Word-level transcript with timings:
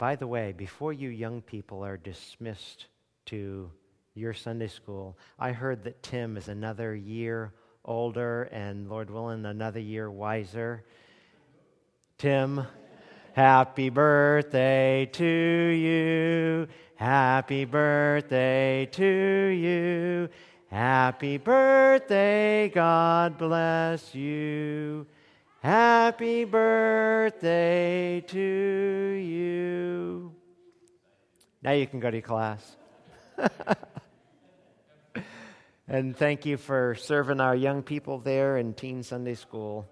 by 0.00 0.16
the 0.16 0.26
way, 0.26 0.52
before 0.56 0.94
you 0.94 1.10
young 1.10 1.42
people 1.42 1.84
are 1.84 1.98
dismissed 1.98 2.86
to 3.26 3.70
your 4.14 4.32
Sunday 4.32 4.68
school, 4.68 5.18
I 5.38 5.52
heard 5.52 5.84
that 5.84 6.02
Tim 6.02 6.38
is 6.38 6.48
another 6.48 6.96
year 6.96 7.52
older 7.84 8.44
and, 8.44 8.88
Lord 8.88 9.10
willing, 9.10 9.44
another 9.44 9.78
year 9.78 10.10
wiser. 10.10 10.84
Tim, 12.16 12.66
happy 13.34 13.90
birthday 13.90 15.04
to 15.12 15.26
you. 15.26 16.66
Happy 16.94 17.66
birthday 17.66 18.88
to 18.92 19.04
you. 19.04 20.30
Happy 20.70 21.36
birthday, 21.36 22.70
God 22.70 23.36
bless 23.36 24.14
you. 24.14 25.06
Happy 25.62 26.44
birthday 26.46 28.22
to 28.28 28.38
you. 28.38 30.34
Now 31.60 31.72
you 31.72 31.86
can 31.86 32.00
go 32.00 32.10
to 32.10 32.16
your 32.16 32.22
class. 32.22 32.76
and 35.86 36.16
thank 36.16 36.46
you 36.46 36.56
for 36.56 36.94
serving 36.94 37.40
our 37.40 37.54
young 37.54 37.82
people 37.82 38.20
there 38.20 38.56
in 38.56 38.72
Teen 38.72 39.02
Sunday 39.02 39.34
School. 39.34 39.86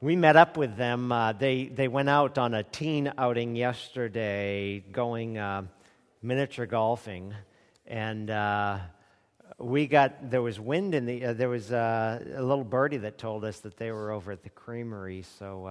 We 0.00 0.16
met 0.16 0.36
up 0.36 0.56
with 0.56 0.78
them. 0.78 1.12
Uh, 1.12 1.34
they, 1.34 1.66
they 1.66 1.88
went 1.88 2.08
out 2.08 2.38
on 2.38 2.54
a 2.54 2.62
teen 2.62 3.12
outing 3.18 3.56
yesterday 3.56 4.82
going 4.90 5.36
uh, 5.36 5.64
miniature 6.22 6.64
golfing. 6.64 7.34
And 7.86 8.30
uh, 8.30 8.78
we 9.58 9.86
got, 9.86 10.30
there 10.30 10.42
was 10.42 10.58
wind 10.58 10.94
in 10.94 11.06
the, 11.06 11.26
uh, 11.26 11.32
there 11.32 11.48
was 11.48 11.72
uh, 11.72 12.22
a 12.36 12.42
little 12.42 12.64
birdie 12.64 12.98
that 12.98 13.18
told 13.18 13.44
us 13.44 13.60
that 13.60 13.76
they 13.76 13.92
were 13.92 14.10
over 14.10 14.32
at 14.32 14.42
the 14.42 14.50
creamery. 14.50 15.24
So 15.38 15.66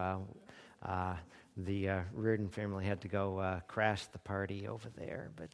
uh, 0.84 1.16
the 1.58 1.90
Reardon 2.14 2.50
family 2.50 2.86
had 2.86 3.02
to 3.02 3.08
go 3.08 3.62
crash 3.68 4.06
the 4.08 4.20
party 4.20 4.68
over 4.68 4.90
there. 4.96 5.32
But 5.36 5.52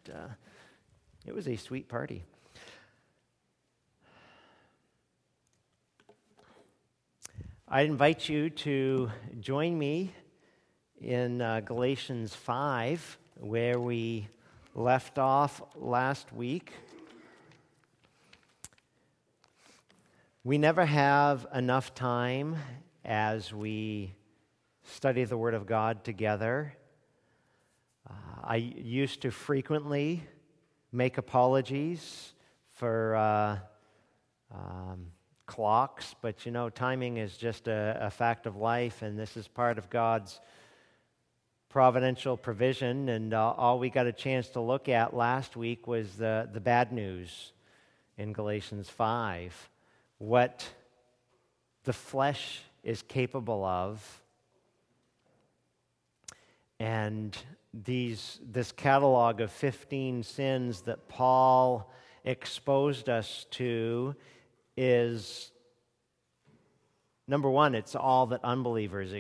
it 1.25 1.33
was 1.33 1.47
a 1.47 1.55
sweet 1.55 1.87
party. 1.87 2.23
I 7.71 7.81
invite 7.81 8.27
you 8.27 8.49
to 8.49 9.11
join 9.39 9.77
me 9.77 10.11
in 10.99 11.39
uh, 11.39 11.59
Galatians 11.59 12.33
5, 12.33 13.19
where 13.35 13.79
we 13.79 14.27
left 14.73 15.19
off 15.19 15.61
last 15.75 16.33
week. 16.33 16.73
We 20.45 20.57
never 20.57 20.85
have 20.85 21.45
enough 21.53 21.93
time 21.93 22.55
as 23.03 23.53
we 23.53 24.13
study 24.83 25.25
the 25.25 25.37
Word 25.37 25.53
of 25.53 25.65
God 25.65 26.05
together. 26.05 26.73
Uh, 28.09 28.13
I 28.43 28.55
used 28.55 29.23
to 29.23 29.31
frequently 29.31 30.23
make 30.91 31.17
apologies 31.17 32.33
for. 32.69 33.15
Uh, 33.15 33.57
um, 34.51 35.07
clocks, 35.45 36.15
but 36.21 36.45
you 36.45 36.51
know, 36.51 36.69
timing 36.69 37.17
is 37.17 37.35
just 37.35 37.67
a, 37.67 37.97
a 38.01 38.09
fact 38.11 38.45
of 38.45 38.55
life, 38.55 39.01
and 39.01 39.17
this 39.17 39.35
is 39.35 39.47
part 39.47 39.79
of 39.79 39.89
God's 39.89 40.39
providential 41.69 42.37
provision. 42.37 43.09
And 43.09 43.33
uh, 43.33 43.53
all 43.57 43.79
we 43.79 43.89
got 43.89 44.05
a 44.05 44.11
chance 44.11 44.49
to 44.49 44.59
look 44.59 44.89
at 44.89 45.15
last 45.15 45.57
week 45.57 45.87
was 45.87 46.15
the, 46.17 46.47
the 46.53 46.59
bad 46.59 46.91
news 46.91 47.51
in 48.17 48.31
Galatians 48.31 48.89
5 48.89 49.69
what 50.19 50.67
the 51.85 51.93
flesh 51.93 52.61
is 52.83 53.01
capable 53.01 53.65
of. 53.65 54.21
And 56.79 57.37
these, 57.73 58.39
this 58.49 58.71
catalog 58.71 59.41
of 59.41 59.51
15 59.51 60.23
sins 60.23 60.81
that 60.83 61.07
Paul 61.09 61.91
exposed 62.23 63.09
us 63.09 63.45
to 63.51 64.15
is 64.77 65.51
number 67.27 67.49
one, 67.49 67.75
it's 67.75 67.95
all 67.95 68.27
that 68.27 68.43
unbelievers 68.43 69.13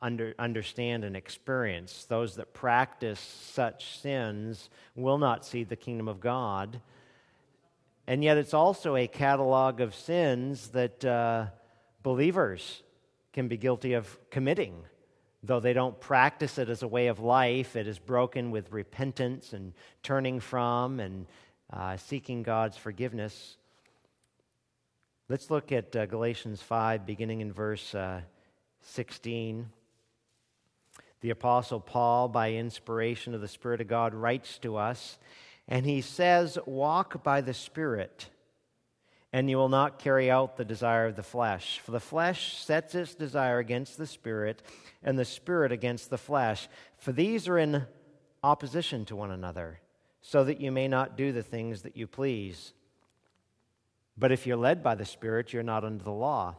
under, 0.00 0.34
understand 0.38 1.04
and 1.04 1.16
experience. 1.16 2.04
Those 2.04 2.36
that 2.36 2.52
practice 2.52 3.20
such 3.20 3.98
sins 4.00 4.70
will 4.94 5.18
not 5.18 5.46
see 5.46 5.64
the 5.64 5.76
kingdom 5.76 6.08
of 6.08 6.20
God. 6.20 6.80
And 8.06 8.24
yet, 8.24 8.36
it's 8.36 8.54
also 8.54 8.96
a 8.96 9.06
catalog 9.06 9.80
of 9.80 9.94
sins 9.94 10.68
that 10.68 11.04
uh, 11.04 11.46
believers 12.02 12.82
can 13.32 13.48
be 13.48 13.56
guilty 13.56 13.92
of 13.94 14.18
committing. 14.30 14.74
Though 15.44 15.60
they 15.60 15.72
don't 15.72 15.98
practice 16.00 16.58
it 16.58 16.68
as 16.68 16.82
a 16.82 16.88
way 16.88 17.08
of 17.08 17.20
life, 17.20 17.74
it 17.76 17.86
is 17.86 17.98
broken 17.98 18.50
with 18.50 18.72
repentance 18.72 19.52
and 19.52 19.72
turning 20.02 20.40
from 20.40 21.00
and 21.00 21.26
uh, 21.72 21.96
seeking 21.96 22.42
God's 22.42 22.76
forgiveness. 22.76 23.56
Let's 25.28 25.50
look 25.50 25.72
at 25.72 25.96
uh, 25.96 26.06
Galatians 26.06 26.60
5, 26.60 27.06
beginning 27.06 27.40
in 27.40 27.52
verse 27.52 27.94
uh, 27.94 28.20
16. 28.82 29.68
The 31.22 31.30
Apostle 31.30 31.80
Paul, 31.80 32.28
by 32.28 32.52
inspiration 32.52 33.34
of 33.34 33.40
the 33.40 33.48
Spirit 33.48 33.80
of 33.80 33.88
God, 33.88 34.12
writes 34.12 34.58
to 34.58 34.76
us, 34.76 35.18
and 35.72 35.86
he 35.86 36.02
says, 36.02 36.58
Walk 36.66 37.22
by 37.22 37.40
the 37.40 37.54
Spirit, 37.54 38.28
and 39.32 39.48
you 39.48 39.56
will 39.56 39.70
not 39.70 39.98
carry 39.98 40.30
out 40.30 40.58
the 40.58 40.66
desire 40.66 41.06
of 41.06 41.16
the 41.16 41.22
flesh. 41.22 41.80
For 41.82 41.92
the 41.92 41.98
flesh 41.98 42.58
sets 42.58 42.94
its 42.94 43.14
desire 43.14 43.58
against 43.58 43.96
the 43.96 44.06
Spirit, 44.06 44.62
and 45.02 45.18
the 45.18 45.24
Spirit 45.24 45.72
against 45.72 46.10
the 46.10 46.18
flesh. 46.18 46.68
For 46.98 47.12
these 47.12 47.48
are 47.48 47.56
in 47.56 47.86
opposition 48.44 49.06
to 49.06 49.16
one 49.16 49.30
another, 49.30 49.80
so 50.20 50.44
that 50.44 50.60
you 50.60 50.70
may 50.70 50.88
not 50.88 51.16
do 51.16 51.32
the 51.32 51.42
things 51.42 51.80
that 51.82 51.96
you 51.96 52.06
please. 52.06 52.74
But 54.18 54.30
if 54.30 54.46
you're 54.46 54.58
led 54.58 54.82
by 54.82 54.94
the 54.94 55.06
Spirit, 55.06 55.54
you're 55.54 55.62
not 55.62 55.86
under 55.86 56.04
the 56.04 56.10
law. 56.10 56.56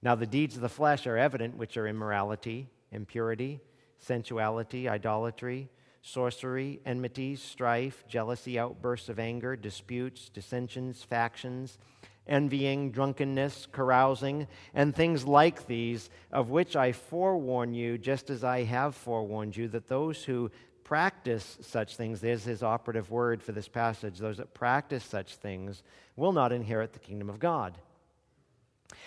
Now, 0.00 0.14
the 0.14 0.28
deeds 0.28 0.54
of 0.54 0.62
the 0.62 0.68
flesh 0.68 1.08
are 1.08 1.18
evident, 1.18 1.56
which 1.56 1.76
are 1.76 1.88
immorality, 1.88 2.68
impurity, 2.92 3.62
sensuality, 3.98 4.88
idolatry, 4.88 5.70
sorcery, 6.06 6.80
enmities, 6.84 7.42
strife, 7.42 8.04
jealousy, 8.06 8.58
outbursts 8.58 9.08
of 9.08 9.18
anger, 9.18 9.56
disputes, 9.56 10.28
dissensions, 10.28 11.02
factions, 11.02 11.78
envying, 12.26 12.90
drunkenness, 12.90 13.66
carousing, 13.72 14.46
and 14.74 14.94
things 14.94 15.24
like 15.24 15.66
these, 15.66 16.10
of 16.30 16.50
which 16.50 16.76
I 16.76 16.92
forewarn 16.92 17.72
you, 17.72 17.96
just 17.96 18.28
as 18.28 18.44
I 18.44 18.64
have 18.64 18.94
forewarned 18.94 19.56
you, 19.56 19.66
that 19.68 19.88
those 19.88 20.22
who 20.22 20.50
practice 20.84 21.56
such 21.62 21.96
things, 21.96 22.20
there's 22.20 22.44
his 22.44 22.62
operative 22.62 23.10
word 23.10 23.42
for 23.42 23.52
this 23.52 23.68
passage, 23.68 24.18
those 24.18 24.36
that 24.36 24.52
practice 24.52 25.04
such 25.04 25.36
things 25.36 25.82
will 26.16 26.32
not 26.32 26.52
inherit 26.52 26.92
the 26.92 26.98
kingdom 26.98 27.30
of 27.30 27.38
God. 27.38 27.78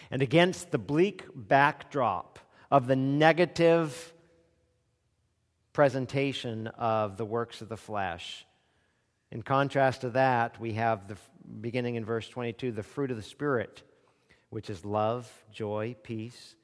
And 0.09 0.24
against 0.24 0.72
the 0.72 0.79
bleak 0.79 1.25
backdrop 1.35 2.40
of 2.72 2.88
the 2.88 2.96
negative 2.96 4.14
presentation 5.78 6.66
of 6.66 7.18
the 7.18 7.24
works 7.24 7.62
of 7.62 7.70
the 7.70 7.78
flesh, 7.78 8.48
in 9.30 9.44
contrast 9.44 10.02
to 10.02 10.10
that, 10.10 10.60
we 10.60 10.74
have 10.74 11.08
the 11.08 11.16
beginning 11.62 11.94
in 11.94 12.04
verse 12.04 12.28
22 12.28 12.72
the 12.72 12.82
fruit 12.82 13.12
of 13.12 13.18
the 13.18 13.22
Spirit, 13.22 13.84
which 14.50 14.72
is 14.72 14.84
love, 14.84 15.32
joy, 15.52 15.96
peace, 16.02 16.56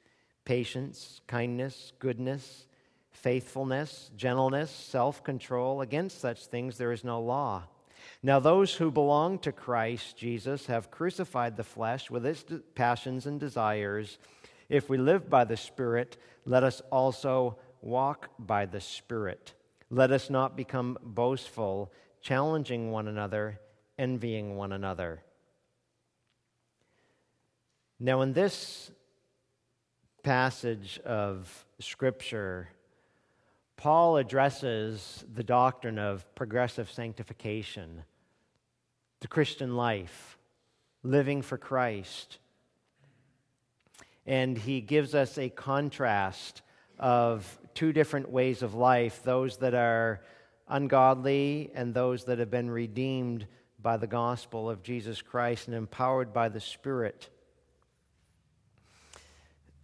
patience, 0.44 1.20
kindness, 1.28 1.92
goodness 2.00 2.66
faithfulness, 3.12 4.10
gentleness, 4.16 4.72
self 4.72 5.22
control. 5.22 5.80
Against 5.80 6.20
such 6.20 6.46
things 6.46 6.76
there 6.76 6.90
is 6.90 7.04
no 7.04 7.20
law. 7.20 7.62
Now, 8.20 8.40
those 8.40 8.74
who 8.74 8.90
belong 8.90 9.38
to 9.38 9.52
Christ 9.52 10.16
Jesus 10.16 10.66
have 10.66 10.90
crucified 10.90 11.56
the 11.56 11.62
flesh 11.62 12.10
with 12.10 12.26
its 12.26 12.44
passions 12.74 13.26
and 13.26 13.38
desires. 13.38 14.18
If 14.68 14.90
we 14.90 14.98
live 14.98 15.30
by 15.30 15.44
the 15.44 15.56
Spirit, 15.56 16.16
let 16.44 16.64
us 16.64 16.82
also 16.90 17.58
walk 17.84 18.30
by 18.38 18.66
the 18.66 18.80
Spirit. 18.80 19.54
Let 19.90 20.10
us 20.10 20.30
not 20.30 20.56
become 20.56 20.98
boastful, 21.02 21.92
challenging 22.22 22.90
one 22.90 23.06
another, 23.06 23.60
envying 23.98 24.56
one 24.56 24.72
another. 24.72 25.22
Now, 28.00 28.22
in 28.22 28.32
this 28.32 28.90
passage 30.22 30.98
of 31.04 31.66
Scripture, 31.78 32.68
Paul 33.76 34.16
addresses 34.16 35.24
the 35.32 35.44
doctrine 35.44 35.98
of 35.98 36.34
progressive 36.34 36.90
sanctification, 36.90 38.02
the 39.20 39.28
Christian 39.28 39.76
life, 39.76 40.38
living 41.02 41.42
for 41.42 41.58
Christ. 41.58 42.38
And 44.26 44.56
he 44.56 44.80
gives 44.80 45.14
us 45.14 45.36
a 45.36 45.50
contrast 45.50 46.62
of 46.98 47.58
two 47.74 47.92
different 47.92 48.30
ways 48.30 48.62
of 48.62 48.74
life 48.74 49.22
those 49.22 49.58
that 49.58 49.74
are 49.74 50.20
ungodly 50.68 51.70
and 51.74 51.92
those 51.92 52.24
that 52.24 52.38
have 52.38 52.50
been 52.50 52.70
redeemed 52.70 53.46
by 53.80 53.96
the 53.96 54.06
gospel 54.06 54.70
of 54.70 54.82
Jesus 54.82 55.20
Christ 55.20 55.68
and 55.68 55.76
empowered 55.76 56.32
by 56.32 56.48
the 56.48 56.60
Spirit. 56.60 57.28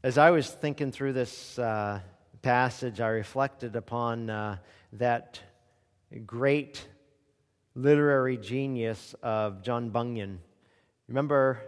As 0.03 0.17
I 0.17 0.31
was 0.31 0.49
thinking 0.49 0.91
through 0.91 1.13
this 1.13 1.59
uh, 1.59 2.01
passage, 2.41 3.01
I 3.01 3.09
reflected 3.09 3.77
upon 3.77 4.31
uh, 4.31 4.57
that 4.95 5.41
great 6.25 6.87
literary 7.75 8.39
genius 8.39 9.15
of 9.23 9.63
John 9.63 9.91
Bunyan. 9.91 10.41
Remember 11.07 11.61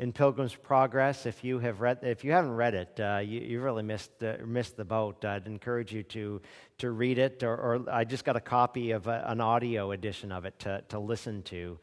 in 0.00 0.12
Pilgrim's 0.12 0.54
Progress, 0.54 1.24
if 1.24 1.44
you 1.44 1.60
have 1.60 1.80
read, 1.80 1.98
if 2.02 2.24
you 2.24 2.32
haven't 2.32 2.52
read 2.52 2.74
it, 2.74 2.98
uh, 2.98 3.20
you, 3.22 3.40
you 3.40 3.60
really 3.60 3.82
missed 3.82 4.10
uh, 4.22 4.36
missed 4.44 4.76
the 4.76 4.84
boat. 4.84 5.24
I'd 5.24 5.46
encourage 5.46 5.92
you 5.92 6.02
to 6.04 6.42
to 6.78 6.90
read 6.90 7.18
it, 7.18 7.44
or, 7.44 7.54
or 7.54 7.84
I 7.90 8.04
just 8.04 8.24
got 8.24 8.34
a 8.34 8.40
copy 8.40 8.90
of 8.90 9.06
a, 9.06 9.24
an 9.26 9.40
audio 9.40 9.92
edition 9.92 10.32
of 10.32 10.44
it 10.44 10.58
to, 10.60 10.82
to 10.88 10.98
listen 10.98 11.42
to. 11.44 11.78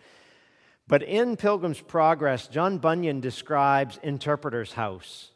But 0.87 1.03
in 1.03 1.37
Pilgrim's 1.37 1.79
Progress, 1.79 2.47
John 2.47 2.77
Bunyan 2.79 3.21
describes 3.21 3.97
Interpreter's 4.03 4.73
House, 4.73 5.31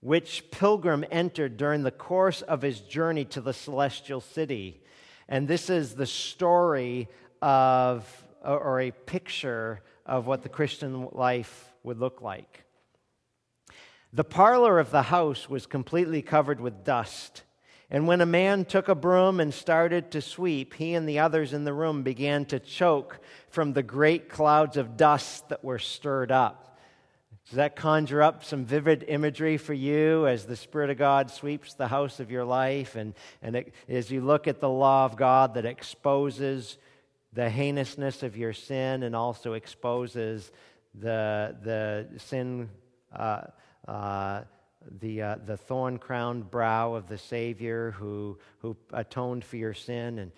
which 0.00 0.50
Pilgrim 0.50 1.04
entered 1.08 1.56
during 1.56 1.84
the 1.84 1.92
course 1.92 2.42
of 2.42 2.62
his 2.62 2.80
journey 2.80 3.24
to 3.26 3.40
the 3.40 3.52
celestial 3.52 4.20
city. 4.20 4.82
And 5.28 5.46
this 5.46 5.70
is 5.70 5.94
the 5.94 6.06
story 6.06 7.08
of, 7.40 8.24
or 8.42 8.80
a 8.80 8.90
picture 8.90 9.82
of 10.06 10.26
what 10.26 10.42
the 10.42 10.48
Christian 10.48 11.08
life 11.12 11.72
would 11.82 11.98
look 11.98 12.20
like. 12.20 12.64
The 14.12 14.24
parlor 14.24 14.78
of 14.78 14.90
the 14.90 15.02
house 15.02 15.48
was 15.48 15.66
completely 15.66 16.22
covered 16.22 16.60
with 16.60 16.84
dust. 16.84 17.42
And 17.90 18.06
when 18.06 18.20
a 18.20 18.26
man 18.26 18.64
took 18.64 18.88
a 18.88 18.94
broom 18.94 19.40
and 19.40 19.52
started 19.52 20.10
to 20.12 20.20
sweep, 20.20 20.74
he 20.74 20.94
and 20.94 21.08
the 21.08 21.18
others 21.18 21.52
in 21.52 21.64
the 21.64 21.72
room 21.72 22.02
began 22.02 22.44
to 22.46 22.58
choke 22.58 23.20
from 23.48 23.72
the 23.72 23.82
great 23.82 24.28
clouds 24.28 24.76
of 24.76 24.96
dust 24.96 25.48
that 25.48 25.64
were 25.64 25.78
stirred 25.78 26.32
up. 26.32 26.78
Does 27.46 27.56
that 27.56 27.76
conjure 27.76 28.22
up 28.22 28.42
some 28.42 28.64
vivid 28.64 29.04
imagery 29.06 29.58
for 29.58 29.74
you 29.74 30.26
as 30.26 30.46
the 30.46 30.56
Spirit 30.56 30.88
of 30.88 30.96
God 30.96 31.30
sweeps 31.30 31.74
the 31.74 31.88
house 31.88 32.18
of 32.18 32.30
your 32.30 32.44
life? 32.44 32.96
And, 32.96 33.14
and 33.42 33.56
it, 33.56 33.74
as 33.86 34.10
you 34.10 34.22
look 34.22 34.48
at 34.48 34.60
the 34.60 34.68
law 34.68 35.04
of 35.04 35.16
God 35.16 35.54
that 35.54 35.66
exposes 35.66 36.78
the 37.34 37.50
heinousness 37.50 38.22
of 38.22 38.36
your 38.36 38.52
sin 38.52 39.02
and 39.02 39.14
also 39.14 39.54
exposes 39.54 40.52
the, 40.94 41.56
the 41.62 42.06
sin, 42.18 42.70
uh, 43.12 43.42
uh, 43.88 44.42
the, 45.00 45.22
uh, 45.22 45.36
the 45.44 45.56
thorn 45.56 45.98
crowned 45.98 46.50
brow 46.50 46.94
of 46.94 47.08
the 47.08 47.18
Savior 47.18 47.90
who, 47.92 48.38
who 48.58 48.76
atoned 48.92 49.44
for 49.44 49.56
your 49.56 49.74
sin. 49.74 50.18
And 50.18 50.32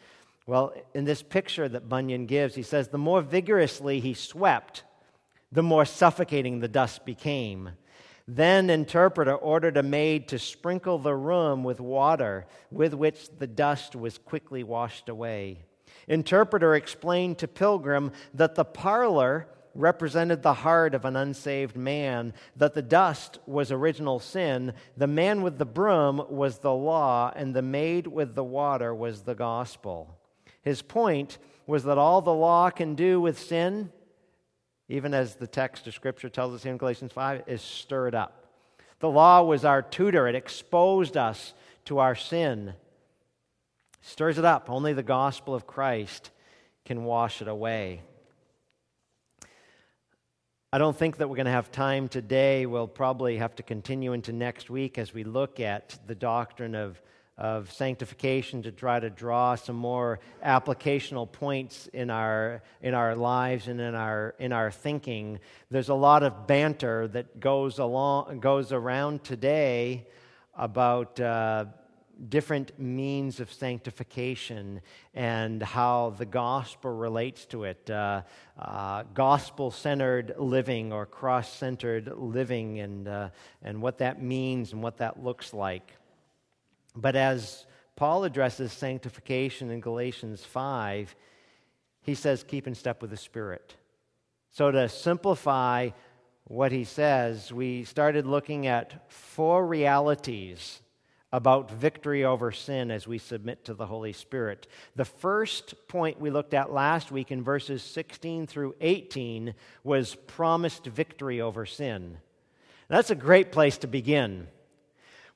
well, 0.46 0.72
in 0.94 1.04
this 1.04 1.22
picture 1.22 1.68
that 1.68 1.88
Bunyan 1.88 2.26
gives, 2.26 2.54
he 2.54 2.62
says, 2.62 2.88
the 2.88 2.98
more 2.98 3.20
vigorously 3.20 4.00
he 4.00 4.14
swept, 4.14 4.84
the 5.52 5.62
more 5.62 5.84
suffocating 5.84 6.60
the 6.60 6.68
dust 6.68 7.04
became. 7.04 7.70
Then 8.28 8.70
interpreter 8.70 9.34
ordered 9.34 9.76
a 9.76 9.82
maid 9.82 10.28
to 10.28 10.38
sprinkle 10.38 10.98
the 10.98 11.14
room 11.14 11.62
with 11.62 11.78
water, 11.78 12.46
with 12.70 12.94
which 12.94 13.28
the 13.38 13.46
dust 13.46 13.94
was 13.94 14.18
quickly 14.18 14.64
washed 14.64 15.08
away. 15.08 15.65
Interpreter 16.08 16.74
explained 16.74 17.38
to 17.38 17.48
Pilgrim 17.48 18.12
that 18.34 18.54
the 18.54 18.64
parlor 18.64 19.48
represented 19.74 20.42
the 20.42 20.54
heart 20.54 20.94
of 20.94 21.04
an 21.04 21.16
unsaved 21.16 21.76
man, 21.76 22.32
that 22.56 22.74
the 22.74 22.82
dust 22.82 23.38
was 23.46 23.70
original 23.70 24.18
sin, 24.18 24.72
the 24.96 25.06
man 25.06 25.42
with 25.42 25.58
the 25.58 25.66
broom 25.66 26.24
was 26.30 26.58
the 26.58 26.72
law, 26.72 27.32
and 27.36 27.54
the 27.54 27.62
maid 27.62 28.06
with 28.06 28.34
the 28.34 28.44
water 28.44 28.94
was 28.94 29.22
the 29.22 29.34
gospel. 29.34 30.18
His 30.62 30.82
point 30.82 31.38
was 31.66 31.84
that 31.84 31.98
all 31.98 32.22
the 32.22 32.32
law 32.32 32.70
can 32.70 32.94
do 32.94 33.20
with 33.20 33.38
sin, 33.38 33.92
even 34.88 35.12
as 35.12 35.34
the 35.34 35.46
text 35.46 35.86
of 35.86 35.94
Scripture 35.94 36.28
tells 36.28 36.54
us 36.54 36.64
in 36.64 36.76
Galatians 36.76 37.12
5, 37.12 37.42
is 37.46 37.60
stirred 37.60 38.14
up. 38.14 38.46
The 39.00 39.10
law 39.10 39.42
was 39.42 39.64
our 39.64 39.82
tutor, 39.82 40.26
it 40.26 40.34
exposed 40.34 41.16
us 41.16 41.52
to 41.84 41.98
our 41.98 42.14
sin 42.14 42.74
stirs 44.06 44.38
it 44.38 44.44
up. 44.44 44.70
Only 44.70 44.92
the 44.92 45.02
gospel 45.02 45.54
of 45.54 45.66
Christ 45.66 46.30
can 46.84 47.04
wash 47.04 47.42
it 47.42 47.48
away. 47.48 48.02
I 50.72 50.78
don't 50.78 50.96
think 50.96 51.16
that 51.16 51.28
we're 51.28 51.36
going 51.36 51.46
to 51.46 51.52
have 51.52 51.72
time 51.72 52.06
today. 52.06 52.66
We'll 52.66 52.86
probably 52.86 53.38
have 53.38 53.56
to 53.56 53.64
continue 53.64 54.12
into 54.12 54.32
next 54.32 54.70
week 54.70 54.96
as 54.96 55.12
we 55.12 55.24
look 55.24 55.58
at 55.58 55.98
the 56.06 56.14
doctrine 56.14 56.76
of, 56.76 57.02
of 57.36 57.72
sanctification 57.72 58.62
to 58.62 58.70
try 58.70 59.00
to 59.00 59.10
draw 59.10 59.56
some 59.56 59.76
more 59.76 60.20
applicational 60.44 61.30
points 61.30 61.88
in 61.92 62.08
our, 62.08 62.62
in 62.82 62.94
our 62.94 63.16
lives 63.16 63.66
and 63.66 63.80
in 63.80 63.96
our, 63.96 64.36
in 64.38 64.52
our 64.52 64.70
thinking. 64.70 65.40
There's 65.68 65.88
a 65.88 65.94
lot 65.94 66.22
of 66.22 66.46
banter 66.46 67.08
that 67.08 67.40
goes, 67.40 67.80
along, 67.80 68.38
goes 68.38 68.70
around 68.70 69.24
today 69.24 70.06
about. 70.54 71.18
Uh, 71.18 71.64
different 72.28 72.78
means 72.78 73.40
of 73.40 73.52
sanctification 73.52 74.80
and 75.14 75.62
how 75.62 76.14
the 76.18 76.24
gospel 76.24 76.90
relates 76.90 77.44
to 77.46 77.64
it. 77.64 77.88
Uh, 77.90 78.22
uh, 78.58 79.04
gospel 79.14 79.70
centered 79.70 80.34
living 80.38 80.92
or 80.92 81.06
cross 81.06 81.52
centered 81.52 82.12
living, 82.16 82.80
and, 82.80 83.08
uh, 83.08 83.28
and 83.62 83.80
what 83.80 83.98
that 83.98 84.22
means 84.22 84.72
and 84.72 84.82
what 84.82 84.98
that 84.98 85.22
looks 85.22 85.52
like. 85.52 85.92
But 86.94 87.16
as 87.16 87.66
Paul 87.96 88.24
addresses 88.24 88.72
sanctification 88.72 89.70
in 89.70 89.80
Galatians 89.80 90.44
5, 90.44 91.14
he 92.02 92.14
says, 92.14 92.44
keep 92.44 92.66
in 92.66 92.74
step 92.74 93.02
with 93.02 93.10
the 93.10 93.16
Spirit. 93.16 93.74
So, 94.50 94.70
to 94.70 94.88
simplify 94.88 95.90
what 96.44 96.72
he 96.72 96.84
says, 96.84 97.52
we 97.52 97.84
started 97.84 98.24
looking 98.24 98.66
at 98.66 99.10
four 99.10 99.66
realities 99.66 100.80
about 101.36 101.70
victory 101.70 102.24
over 102.24 102.50
sin 102.50 102.90
as 102.90 103.06
we 103.06 103.18
submit 103.18 103.62
to 103.62 103.74
the 103.74 103.84
Holy 103.84 104.14
Spirit. 104.14 104.66
The 104.94 105.04
first 105.04 105.74
point 105.86 106.18
we 106.18 106.30
looked 106.30 106.54
at 106.54 106.72
last 106.72 107.12
week 107.12 107.30
in 107.30 107.44
verses 107.44 107.82
16 107.82 108.46
through 108.46 108.74
18 108.80 109.52
was 109.84 110.14
promised 110.14 110.86
victory 110.86 111.42
over 111.42 111.66
sin. 111.66 112.16
That's 112.88 113.10
a 113.10 113.14
great 113.14 113.52
place 113.52 113.76
to 113.78 113.86
begin. 113.86 114.48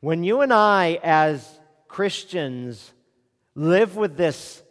When 0.01 0.25
you 0.25 0.41
and 0.41 0.55
I, 0.55 0.99
as 1.03 1.47
Christians, 1.87 2.95
live 3.55 3.95
with 3.95 4.17
this 4.17 4.63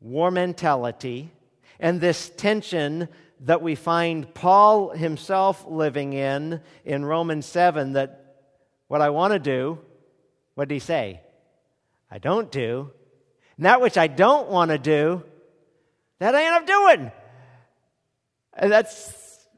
war 0.00 0.32
mentality 0.32 1.30
and 1.78 2.00
this 2.00 2.28
tension 2.28 3.06
that 3.42 3.62
we 3.62 3.76
find 3.76 4.34
Paul 4.34 4.90
himself 4.90 5.64
living 5.68 6.12
in 6.12 6.60
in 6.84 7.04
Romans 7.04 7.46
7 7.46 7.92
that 7.92 8.34
what 8.88 9.00
I 9.00 9.10
want 9.10 9.32
to 9.32 9.38
do 9.38 9.78
what 10.60 10.68
did 10.68 10.74
he 10.74 10.80
say? 10.80 11.22
I 12.10 12.18
don't 12.18 12.52
do. 12.52 12.90
And 13.56 13.64
that 13.64 13.80
which 13.80 13.96
I 13.96 14.08
don't 14.08 14.50
want 14.50 14.70
to 14.70 14.76
do, 14.76 15.22
that 16.18 16.34
I 16.34 16.44
end 16.44 16.54
up 16.54 16.66
doing. 16.66 17.12
And 18.52 18.70
that's 18.70 19.48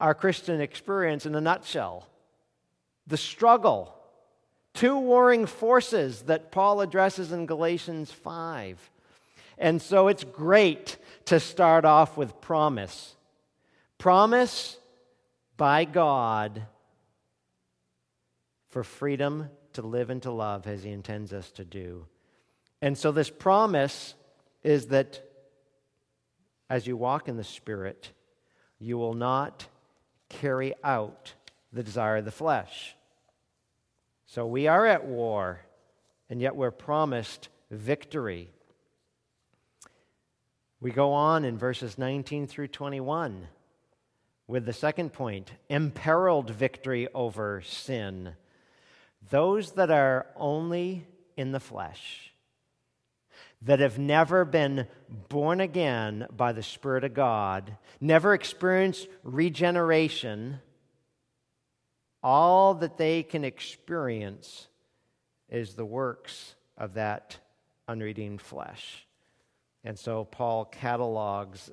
our 0.00 0.14
Christian 0.14 0.62
experience 0.62 1.26
in 1.26 1.34
a 1.34 1.42
nutshell. 1.42 2.08
The 3.06 3.18
struggle, 3.18 3.94
two 4.72 4.96
warring 4.96 5.44
forces 5.44 6.22
that 6.22 6.50
Paul 6.50 6.80
addresses 6.80 7.30
in 7.30 7.44
Galatians 7.44 8.10
5. 8.10 8.90
And 9.58 9.82
so 9.82 10.08
it's 10.08 10.24
great 10.24 10.96
to 11.26 11.38
start 11.38 11.84
off 11.84 12.16
with 12.16 12.40
promise. 12.40 13.14
Promise 13.98 14.78
by 15.58 15.84
God 15.84 16.62
for 18.70 18.82
freedom 18.82 19.50
to 19.74 19.82
live 19.82 20.10
and 20.10 20.22
to 20.22 20.30
love 20.30 20.66
as 20.66 20.82
He 20.82 20.90
intends 20.90 21.32
us 21.32 21.50
to 21.52 21.64
do. 21.64 22.06
And 22.80 22.96
so, 22.96 23.12
this 23.12 23.30
promise 23.30 24.14
is 24.62 24.86
that 24.86 25.20
as 26.68 26.86
you 26.86 26.96
walk 26.96 27.28
in 27.28 27.36
the 27.36 27.44
Spirit, 27.44 28.10
you 28.78 28.98
will 28.98 29.14
not 29.14 29.66
carry 30.28 30.74
out 30.82 31.34
the 31.72 31.82
desire 31.82 32.16
of 32.16 32.24
the 32.24 32.30
flesh. 32.30 32.96
So, 34.26 34.46
we 34.46 34.66
are 34.66 34.86
at 34.86 35.04
war, 35.04 35.60
and 36.28 36.40
yet 36.40 36.56
we're 36.56 36.70
promised 36.70 37.48
victory. 37.70 38.50
We 40.80 40.90
go 40.90 41.12
on 41.12 41.44
in 41.44 41.58
verses 41.58 41.98
19 41.98 42.46
through 42.46 42.68
21 42.68 43.46
with 44.46 44.66
the 44.66 44.72
second 44.72 45.12
point 45.12 45.52
imperiled 45.68 46.50
victory 46.50 47.08
over 47.14 47.62
sin 47.62 48.34
those 49.30 49.72
that 49.72 49.90
are 49.90 50.26
only 50.36 51.06
in 51.36 51.52
the 51.52 51.60
flesh, 51.60 52.32
that 53.62 53.80
have 53.80 53.98
never 53.98 54.44
been 54.44 54.86
born 55.28 55.60
again 55.60 56.26
by 56.36 56.52
the 56.52 56.62
Spirit 56.62 57.04
of 57.04 57.14
God, 57.14 57.76
never 58.00 58.34
experienced 58.34 59.08
regeneration, 59.22 60.60
all 62.22 62.74
that 62.74 62.98
they 62.98 63.22
can 63.22 63.44
experience 63.44 64.68
is 65.48 65.74
the 65.74 65.84
works 65.84 66.54
of 66.76 66.94
that 66.94 67.36
unredeemed 67.88 68.40
flesh. 68.40 69.06
And 69.84 69.98
so 69.98 70.24
Paul 70.24 70.64
catalogs 70.64 71.70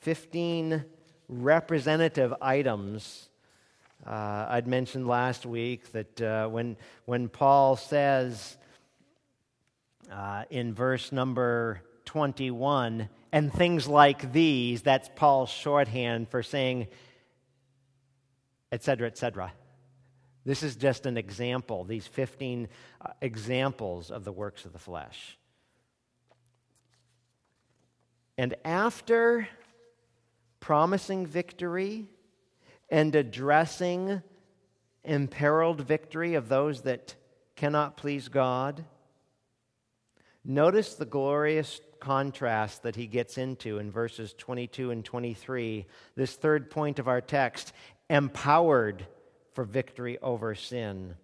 15 0.00 0.84
representative 1.28 2.34
items 2.42 3.28
Uh, 4.06 4.46
I'd 4.50 4.66
mentioned 4.66 5.06
last 5.06 5.46
week 5.46 5.90
that 5.92 6.20
uh, 6.20 6.46
when, 6.48 6.76
when 7.06 7.28
Paul 7.30 7.76
says 7.76 8.56
uh, 10.12 10.44
in 10.50 10.74
verse 10.74 11.10
number 11.10 11.80
21, 12.04 13.08
and 13.32 13.52
things 13.52 13.88
like 13.88 14.32
these, 14.32 14.82
that's 14.82 15.08
Paul's 15.16 15.48
shorthand 15.48 16.28
for 16.28 16.42
saying, 16.42 16.88
etc., 18.70 19.06
etc. 19.06 19.52
This 20.44 20.62
is 20.62 20.76
just 20.76 21.06
an 21.06 21.16
example, 21.16 21.84
these 21.84 22.06
15 22.06 22.68
uh, 23.00 23.08
examples 23.22 24.10
of 24.10 24.24
the 24.24 24.32
works 24.32 24.66
of 24.66 24.74
the 24.74 24.78
flesh. 24.78 25.38
And 28.36 28.54
after 28.66 29.48
promising 30.60 31.26
victory 31.26 32.06
and 32.88 33.14
addressing 33.14 34.22
imperiled 35.04 35.80
victory 35.80 36.34
of 36.34 36.48
those 36.48 36.82
that 36.82 37.14
cannot 37.56 37.96
please 37.96 38.28
God, 38.28 38.84
notice 40.44 40.94
the 40.94 41.04
glorious 41.04 41.80
contrast 42.00 42.82
that 42.82 42.96
he 42.96 43.06
gets 43.06 43.38
into 43.38 43.78
in 43.78 43.90
verses 43.90 44.34
22 44.34 44.90
and 44.90 45.04
23. 45.04 45.86
This 46.16 46.36
third 46.36 46.70
point 46.70 46.98
of 46.98 47.08
our 47.08 47.20
text 47.20 47.72
empowered 48.10 49.06
for 49.52 49.64
victory 49.64 50.18
over 50.20 50.54
sin. 50.54 51.14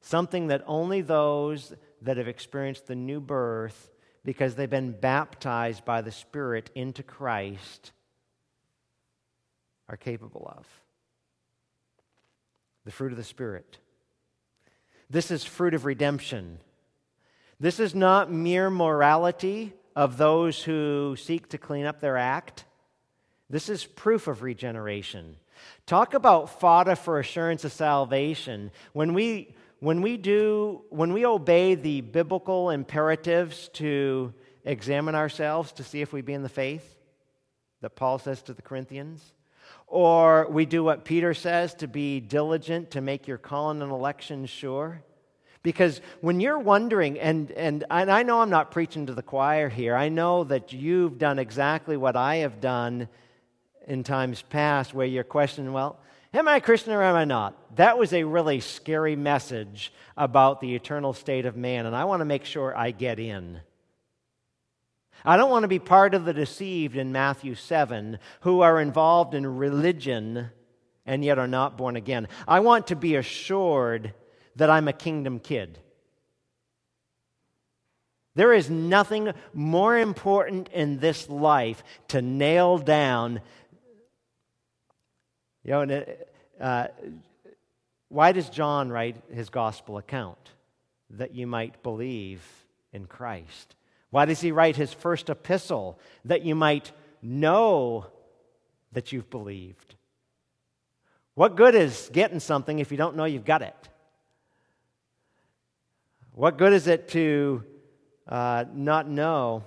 Something 0.00 0.48
that 0.48 0.64
only 0.66 1.00
those 1.00 1.72
that 2.00 2.16
have 2.16 2.26
experienced 2.26 2.86
the 2.86 2.96
new 2.96 3.20
birth, 3.20 3.90
because 4.24 4.56
they've 4.56 4.68
been 4.68 4.92
baptized 4.92 5.84
by 5.84 6.00
the 6.00 6.10
Spirit 6.10 6.70
into 6.74 7.04
Christ, 7.04 7.92
are 9.92 9.96
capable 9.96 10.50
of. 10.56 10.66
The 12.84 12.90
fruit 12.90 13.12
of 13.12 13.18
the 13.18 13.24
Spirit. 13.24 13.78
This 15.10 15.30
is 15.30 15.44
fruit 15.44 15.74
of 15.74 15.84
redemption. 15.84 16.58
This 17.60 17.78
is 17.78 17.94
not 17.94 18.32
mere 18.32 18.70
morality 18.70 19.74
of 19.94 20.16
those 20.16 20.62
who 20.62 21.14
seek 21.16 21.50
to 21.50 21.58
clean 21.58 21.84
up 21.84 22.00
their 22.00 22.16
act. 22.16 22.64
This 23.50 23.68
is 23.68 23.84
proof 23.84 24.26
of 24.26 24.42
regeneration. 24.42 25.36
Talk 25.86 26.14
about 26.14 26.58
fodder 26.58 26.96
for 26.96 27.20
assurance 27.20 27.64
of 27.64 27.72
salvation. 27.72 28.70
When 28.94 29.12
we, 29.12 29.54
when 29.80 30.00
we 30.00 30.16
do, 30.16 30.82
when 30.88 31.12
we 31.12 31.26
obey 31.26 31.74
the 31.74 32.00
biblical 32.00 32.70
imperatives 32.70 33.68
to 33.74 34.32
examine 34.64 35.14
ourselves 35.14 35.72
to 35.72 35.84
see 35.84 36.00
if 36.00 36.12
we 36.14 36.22
be 36.22 36.32
in 36.32 36.42
the 36.42 36.48
faith 36.48 36.96
that 37.82 37.94
Paul 37.94 38.18
says 38.18 38.40
to 38.42 38.54
the 38.54 38.62
Corinthians, 38.62 39.34
or 39.86 40.46
we 40.50 40.64
do 40.66 40.82
what 40.82 41.04
Peter 41.04 41.34
says 41.34 41.74
to 41.74 41.86
be 41.86 42.20
diligent 42.20 42.92
to 42.92 43.00
make 43.00 43.28
your 43.28 43.38
calling 43.38 43.82
and 43.82 43.92
election 43.92 44.46
sure. 44.46 45.02
Because 45.62 46.00
when 46.20 46.40
you're 46.40 46.58
wondering, 46.58 47.18
and, 47.20 47.50
and, 47.52 47.84
and 47.88 48.10
I 48.10 48.24
know 48.24 48.40
I'm 48.40 48.50
not 48.50 48.72
preaching 48.72 49.06
to 49.06 49.14
the 49.14 49.22
choir 49.22 49.68
here, 49.68 49.94
I 49.94 50.08
know 50.08 50.44
that 50.44 50.72
you've 50.72 51.18
done 51.18 51.38
exactly 51.38 51.96
what 51.96 52.16
I 52.16 52.36
have 52.36 52.60
done 52.60 53.08
in 53.86 54.02
times 54.02 54.42
past 54.42 54.92
where 54.92 55.06
you're 55.06 55.24
questioning, 55.24 55.72
well, 55.72 55.98
am 56.34 56.48
I 56.48 56.56
a 56.56 56.60
Christian 56.60 56.92
or 56.92 57.02
am 57.02 57.14
I 57.14 57.24
not? 57.24 57.76
That 57.76 57.98
was 57.98 58.12
a 58.12 58.24
really 58.24 58.60
scary 58.60 59.14
message 59.14 59.92
about 60.16 60.60
the 60.60 60.74
eternal 60.74 61.12
state 61.12 61.46
of 61.46 61.56
man, 61.56 61.86
and 61.86 61.94
I 61.94 62.04
want 62.04 62.20
to 62.20 62.26
make 62.26 62.44
sure 62.44 62.76
I 62.76 62.90
get 62.90 63.18
in. 63.18 63.60
I 65.24 65.36
don't 65.36 65.50
want 65.50 65.62
to 65.64 65.68
be 65.68 65.78
part 65.78 66.14
of 66.14 66.24
the 66.24 66.32
deceived 66.32 66.96
in 66.96 67.12
Matthew 67.12 67.54
7 67.54 68.18
who 68.40 68.60
are 68.60 68.80
involved 68.80 69.34
in 69.34 69.46
religion 69.46 70.50
and 71.06 71.24
yet 71.24 71.38
are 71.38 71.48
not 71.48 71.76
born 71.76 71.96
again. 71.96 72.28
I 72.46 72.60
want 72.60 72.88
to 72.88 72.96
be 72.96 73.16
assured 73.16 74.14
that 74.56 74.70
I'm 74.70 74.88
a 74.88 74.92
kingdom 74.92 75.38
kid. 75.38 75.78
There 78.34 78.52
is 78.52 78.70
nothing 78.70 79.32
more 79.52 79.96
important 79.96 80.68
in 80.68 80.98
this 80.98 81.28
life 81.28 81.82
to 82.08 82.22
nail 82.22 82.78
down 82.78 83.40
you 85.64 85.86
know, 85.86 86.04
uh, 86.60 86.88
why 88.08 88.32
does 88.32 88.48
John 88.48 88.90
write 88.90 89.16
his 89.32 89.48
gospel 89.48 89.96
account? 89.96 90.50
That 91.10 91.34
you 91.34 91.46
might 91.46 91.82
believe 91.82 92.42
in 92.92 93.06
Christ. 93.06 93.74
Why 94.12 94.26
does 94.26 94.42
he 94.42 94.52
write 94.52 94.76
his 94.76 94.92
first 94.92 95.30
epistle? 95.30 95.98
That 96.26 96.42
you 96.42 96.54
might 96.54 96.92
know 97.22 98.08
that 98.92 99.10
you've 99.10 99.30
believed. 99.30 99.94
What 101.34 101.56
good 101.56 101.74
is 101.74 102.10
getting 102.12 102.38
something 102.38 102.78
if 102.78 102.90
you 102.90 102.98
don't 102.98 103.16
know 103.16 103.24
you've 103.24 103.46
got 103.46 103.62
it? 103.62 103.74
What 106.34 106.58
good 106.58 106.74
is 106.74 106.88
it 106.88 107.08
to 107.08 107.64
uh, 108.28 108.66
not 108.74 109.08
know? 109.08 109.64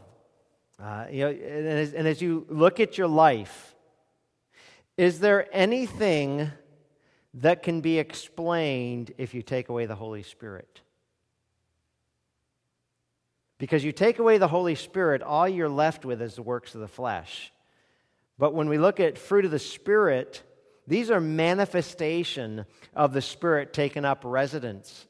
Uh, 0.79 1.07
you 1.09 1.21
know 1.21 1.29
and 1.31 1.67
as, 1.67 1.93
and 1.93 2.07
as 2.07 2.21
you 2.21 2.45
look 2.47 2.79
at 2.79 2.99
your 2.99 3.07
life, 3.07 3.73
is 4.95 5.19
there 5.19 5.47
anything 5.51 6.51
that 7.33 7.63
can 7.63 7.81
be 7.81 7.97
explained 7.97 9.11
if 9.17 9.33
you 9.33 9.41
take 9.41 9.69
away 9.69 9.87
the 9.87 9.95
Holy 9.95 10.21
Spirit? 10.21 10.81
Because 13.57 13.83
you 13.83 13.91
take 13.91 14.19
away 14.19 14.37
the 14.37 14.47
Holy 14.47 14.75
Spirit, 14.75 15.21
all 15.21 15.47
you're 15.47 15.69
left 15.69 16.05
with 16.05 16.21
is 16.21 16.35
the 16.35 16.41
works 16.41 16.75
of 16.75 16.81
the 16.81 16.87
flesh. 16.87 17.51
But 18.37 18.53
when 18.53 18.67
we 18.67 18.77
look 18.77 18.99
at 18.99 19.17
fruit 19.17 19.45
of 19.45 19.51
the 19.51 19.59
Spirit, 19.59 20.43
these 20.87 21.09
are 21.09 21.21
manifestation 21.21 22.65
of 22.93 23.13
the 23.13 23.21
Spirit 23.21 23.73
taking 23.73 24.03
up 24.03 24.23
residence 24.25 25.07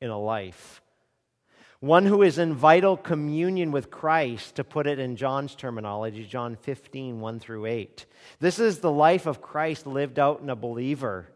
in 0.00 0.10
a 0.10 0.18
life 0.18 0.82
one 1.82 2.06
who 2.06 2.22
is 2.22 2.38
in 2.38 2.54
vital 2.54 2.96
communion 2.96 3.72
with 3.72 3.90
Christ, 3.90 4.54
to 4.54 4.62
put 4.62 4.86
it 4.86 5.00
in 5.00 5.16
John's 5.16 5.56
terminology, 5.56 6.24
John 6.24 6.54
15, 6.54 7.18
1 7.18 7.40
through 7.40 7.66
8. 7.66 8.06
This 8.38 8.60
is 8.60 8.78
the 8.78 8.92
life 8.92 9.26
of 9.26 9.42
Christ 9.42 9.84
lived 9.84 10.20
out 10.20 10.40
in 10.40 10.48
a 10.48 10.54
believer. 10.54 11.26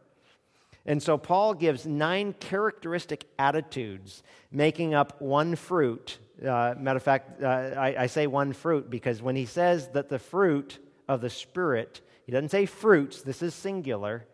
And 0.87 1.03
so 1.03 1.19
Paul 1.19 1.55
gives 1.55 1.85
nine 1.85 2.33
characteristic 2.33 3.27
attitudes 3.41 4.23
making 4.53 4.95
up 4.95 5.21
one 5.21 5.57
fruit. 5.57 6.19
Uh, 6.45 6.75
matter 6.79 6.99
of 6.99 7.03
fact, 7.03 7.43
uh, 7.43 7.47
I, 7.47 8.03
I 8.03 8.07
say 8.09 8.27
one 8.27 8.53
fruit 8.53 8.91
because 8.91 9.23
when 9.23 9.37
he 9.37 9.47
says 9.47 9.89
that 9.89 10.09
the 10.09 10.19
fruit 10.19 10.79
of 11.09 11.21
the 11.21 11.31
Spirit, 11.31 12.03
he 12.27 12.33
doesn't 12.33 12.51
say 12.51 12.67
fruits, 12.67 13.23
this 13.23 13.43
is 13.43 13.55
singular, 13.55 14.27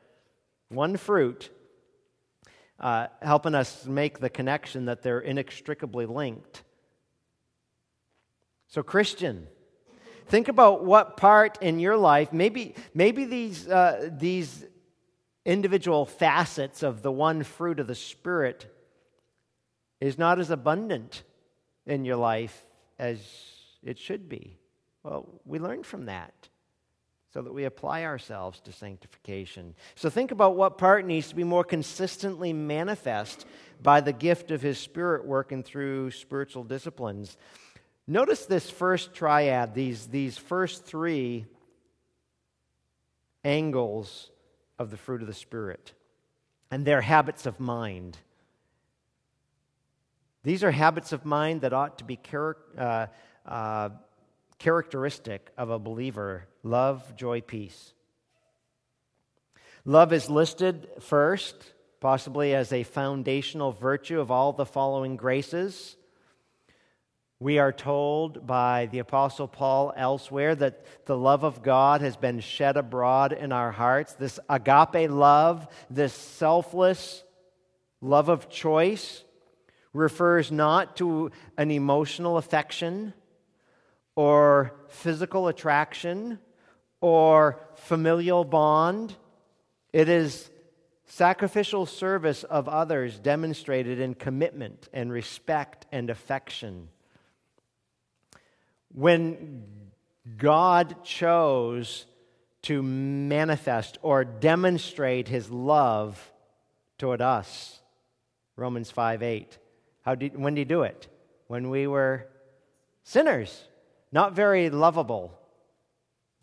one 0.68 0.96
fruit 0.96 1.50
uh, 2.80 3.06
helping 3.20 3.54
us 3.54 3.86
make 3.86 4.18
the 4.18 4.28
connection 4.28 4.86
that 4.86 5.02
they're 5.02 5.20
inextricably 5.20 6.06
linked. 6.06 6.64
So, 8.66 8.82
Christian, 8.82 9.46
think 10.26 10.48
about 10.48 10.84
what 10.84 11.16
part 11.16 11.62
in 11.62 11.78
your 11.78 11.96
life, 11.96 12.32
maybe, 12.32 12.74
maybe 12.94 13.26
these, 13.26 13.68
uh, 13.68 14.10
these 14.12 14.64
individual 15.44 16.04
facets 16.04 16.82
of 16.82 17.02
the 17.02 17.12
one 17.12 17.44
fruit 17.44 17.78
of 17.78 17.86
the 17.86 17.94
Spirit 17.94 18.66
is 20.00 20.18
not 20.18 20.40
as 20.40 20.50
abundant 20.50 21.22
in 21.86 22.04
your 22.04 22.16
life 22.16 22.66
as 22.98 23.18
it 23.82 23.98
should 23.98 24.28
be. 24.28 24.58
Well, 25.02 25.28
we 25.44 25.58
learn 25.58 25.82
from 25.82 26.06
that 26.06 26.48
so 27.32 27.42
that 27.42 27.52
we 27.52 27.64
apply 27.64 28.04
ourselves 28.04 28.60
to 28.60 28.72
sanctification. 28.72 29.74
So 29.94 30.10
think 30.10 30.30
about 30.30 30.54
what 30.54 30.78
part 30.78 31.06
needs 31.06 31.28
to 31.28 31.34
be 31.34 31.44
more 31.44 31.64
consistently 31.64 32.52
manifest 32.52 33.46
by 33.82 34.00
the 34.00 34.12
gift 34.12 34.50
of 34.50 34.60
His 34.60 34.78
Spirit 34.78 35.24
working 35.24 35.62
through 35.62 36.10
spiritual 36.10 36.62
disciplines. 36.62 37.36
Notice 38.06 38.44
this 38.44 38.68
first 38.68 39.14
triad, 39.14 39.74
these, 39.74 40.08
these 40.08 40.36
first 40.36 40.84
three 40.84 41.46
angles 43.44 44.30
of 44.78 44.90
the 44.90 44.96
fruit 44.96 45.22
of 45.22 45.26
the 45.26 45.34
Spirit 45.34 45.94
and 46.70 46.84
their 46.84 47.00
habits 47.00 47.46
of 47.46 47.58
mind. 47.58 48.18
These 50.44 50.64
are 50.64 50.70
habits 50.70 51.12
of 51.12 51.24
mind 51.24 51.60
that 51.60 51.72
ought 51.72 51.98
to 51.98 52.04
be 52.04 52.16
char- 52.16 52.56
uh, 52.76 53.06
uh, 53.46 53.90
characteristic 54.58 55.50
of 55.56 55.70
a 55.70 55.78
believer 55.78 56.46
love, 56.62 57.16
joy, 57.16 57.40
peace. 57.40 57.92
Love 59.84 60.12
is 60.12 60.30
listed 60.30 60.88
first, 61.00 61.56
possibly 62.00 62.54
as 62.54 62.72
a 62.72 62.84
foundational 62.84 63.72
virtue 63.72 64.20
of 64.20 64.30
all 64.30 64.52
the 64.52 64.66
following 64.66 65.16
graces. 65.16 65.96
We 67.40 67.58
are 67.58 67.72
told 67.72 68.46
by 68.46 68.86
the 68.86 69.00
Apostle 69.00 69.48
Paul 69.48 69.92
elsewhere 69.96 70.54
that 70.54 71.06
the 71.06 71.16
love 71.16 71.42
of 71.42 71.64
God 71.64 72.00
has 72.00 72.16
been 72.16 72.38
shed 72.38 72.76
abroad 72.76 73.32
in 73.32 73.50
our 73.50 73.72
hearts. 73.72 74.12
This 74.12 74.38
agape 74.48 75.10
love, 75.10 75.66
this 75.90 76.12
selfless 76.12 77.24
love 78.00 78.28
of 78.28 78.48
choice, 78.48 79.24
refers 79.92 80.50
not 80.50 80.96
to 80.96 81.30
an 81.58 81.70
emotional 81.70 82.36
affection 82.38 83.12
or 84.16 84.74
physical 84.88 85.48
attraction 85.48 86.38
or 87.00 87.60
familial 87.74 88.44
bond. 88.44 89.14
It 89.92 90.08
is 90.08 90.50
sacrificial 91.04 91.84
service 91.84 92.42
of 92.44 92.68
others 92.68 93.18
demonstrated 93.18 94.00
in 94.00 94.14
commitment 94.14 94.88
and 94.92 95.12
respect 95.12 95.86
and 95.92 96.08
affection. 96.08 96.88
When 98.94 99.64
God 100.38 101.04
chose 101.04 102.06
to 102.62 102.82
manifest 102.82 103.98
or 104.02 104.24
demonstrate 104.24 105.28
his 105.28 105.50
love 105.50 106.32
toward 106.96 107.20
us, 107.20 107.80
Romans 108.56 108.90
5 108.90 109.22
8. 109.22 109.58
How 110.02 110.14
did, 110.14 110.36
when 110.36 110.54
did 110.54 110.62
he 110.62 110.64
do 110.64 110.82
it? 110.82 111.08
When 111.46 111.70
we 111.70 111.86
were 111.86 112.26
sinners, 113.04 113.64
not 114.10 114.34
very 114.34 114.70
lovable. 114.70 115.38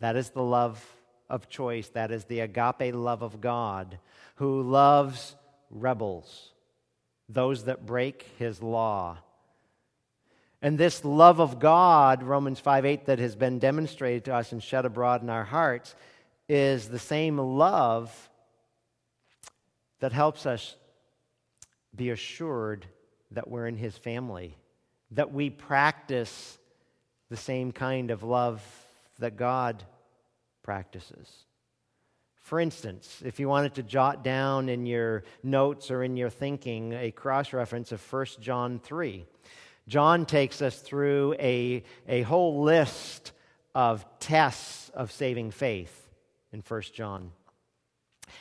That 0.00 0.16
is 0.16 0.30
the 0.30 0.42
love 0.42 0.84
of 1.28 1.48
choice. 1.48 1.88
That 1.88 2.10
is 2.10 2.24
the 2.24 2.40
agape 2.40 2.94
love 2.94 3.22
of 3.22 3.40
God, 3.40 3.98
who 4.36 4.62
loves 4.62 5.36
rebels, 5.70 6.52
those 7.28 7.64
that 7.64 7.86
break 7.86 8.26
his 8.38 8.62
law. 8.62 9.18
And 10.62 10.76
this 10.76 11.04
love 11.04 11.40
of 11.40 11.58
God, 11.58 12.22
Romans 12.22 12.60
5 12.60 12.84
8, 12.84 13.06
that 13.06 13.18
has 13.18 13.36
been 13.36 13.58
demonstrated 13.58 14.24
to 14.26 14.34
us 14.34 14.52
and 14.52 14.62
shed 14.62 14.84
abroad 14.84 15.22
in 15.22 15.30
our 15.30 15.44
hearts, 15.44 15.94
is 16.48 16.88
the 16.88 16.98
same 16.98 17.38
love 17.38 18.28
that 20.00 20.12
helps 20.12 20.46
us 20.46 20.76
be 21.94 22.10
assured 22.10 22.86
that 23.32 23.48
we're 23.48 23.66
in 23.66 23.76
His 23.76 23.96
family, 23.96 24.56
that 25.12 25.32
we 25.32 25.50
practice 25.50 26.58
the 27.28 27.36
same 27.36 27.72
kind 27.72 28.10
of 28.10 28.22
love 28.22 28.62
that 29.18 29.36
God 29.36 29.84
practices. 30.62 31.44
For 32.40 32.58
instance, 32.58 33.22
if 33.24 33.38
you 33.38 33.48
wanted 33.48 33.74
to 33.74 33.82
jot 33.82 34.24
down 34.24 34.68
in 34.68 34.86
your 34.86 35.22
notes 35.42 35.90
or 35.90 36.02
in 36.02 36.16
your 36.16 36.30
thinking 36.30 36.92
a 36.94 37.12
cross 37.12 37.52
reference 37.52 37.92
of 37.92 38.12
1 38.12 38.26
John 38.40 38.80
3, 38.80 39.24
John 39.86 40.26
takes 40.26 40.60
us 40.62 40.80
through 40.80 41.34
a, 41.38 41.84
a 42.08 42.22
whole 42.22 42.62
list 42.62 43.32
of 43.74 44.04
tests 44.18 44.88
of 44.90 45.12
saving 45.12 45.52
faith 45.52 46.08
in 46.52 46.62
1 46.66 46.82
John. 46.92 47.30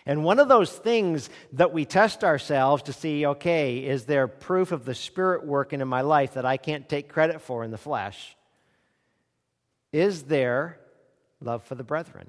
And 0.10 0.24
one 0.24 0.39
of 0.39 0.48
those 0.48 0.72
things 0.72 1.30
that 1.54 1.72
we 1.72 1.86
test 1.86 2.24
ourselves 2.24 2.82
to 2.82 2.94
see 2.94 3.28
okay, 3.28 3.78
is 3.78 4.06
there 4.06 4.28
proof 4.28 4.72
of 4.72 4.84
the 4.84 4.96
Spirit 4.96 5.46
working 5.46 5.82
in 5.82 5.88
my 5.88 6.01
life 6.01 6.34
that 6.34 6.48
I 6.48 6.58
can't 6.58 6.89
take 6.89 7.10
credit 7.10 7.42
for 7.42 7.63
in 7.63 7.70
the 7.70 7.78
flesh? 7.78 8.36
Is 9.94 10.24
there 10.24 10.80
love 11.39 11.63
for 11.63 11.75
the 11.75 11.84
brethren? 11.84 12.28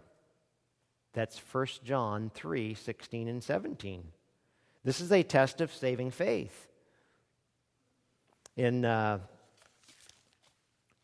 That's 1.15 1.39
1 1.39 1.67
John 1.83 2.31
3 2.35 2.75
16 2.75 3.29
and 3.29 3.43
17. 3.43 4.03
This 4.85 5.01
is 5.01 5.11
a 5.11 5.23
test 5.23 5.63
of 5.63 5.73
saving 5.73 6.11
faith. 6.11 6.69
In 8.59 8.85
uh, 8.85 9.21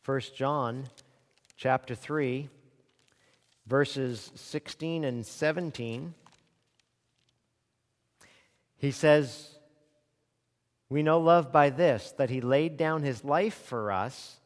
1 0.04 0.20
John 0.36 0.84
chapter 1.56 1.94
3, 1.94 2.50
verses 3.66 4.30
16 4.34 5.04
and 5.04 5.24
17, 5.24 6.12
he 8.78 8.90
says, 8.90 9.56
We 10.88 11.02
know 11.02 11.18
love 11.18 11.52
by 11.52 11.70
this, 11.70 12.12
that 12.18 12.30
he 12.30 12.40
laid 12.40 12.76
down 12.76 13.02
his 13.02 13.24
life 13.24 13.54
for 13.54 13.90
us. 13.90 14.36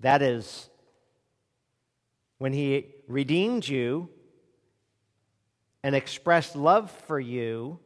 That 0.00 0.22
is, 0.22 0.68
when 2.38 2.52
he 2.52 2.86
redeemed 3.06 3.66
you 3.66 4.08
and 5.82 5.94
expressed 5.94 6.56
love 6.56 6.90
for 7.06 7.20
you, 7.20 7.78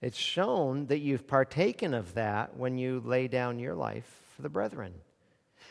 it's 0.00 0.18
shown 0.18 0.86
that 0.86 0.98
you've 0.98 1.26
partaken 1.26 1.94
of 1.94 2.14
that 2.14 2.56
when 2.56 2.76
you 2.76 3.02
lay 3.04 3.28
down 3.28 3.58
your 3.58 3.74
life 3.74 4.20
for 4.36 4.42
the 4.42 4.50
brethren. 4.50 4.92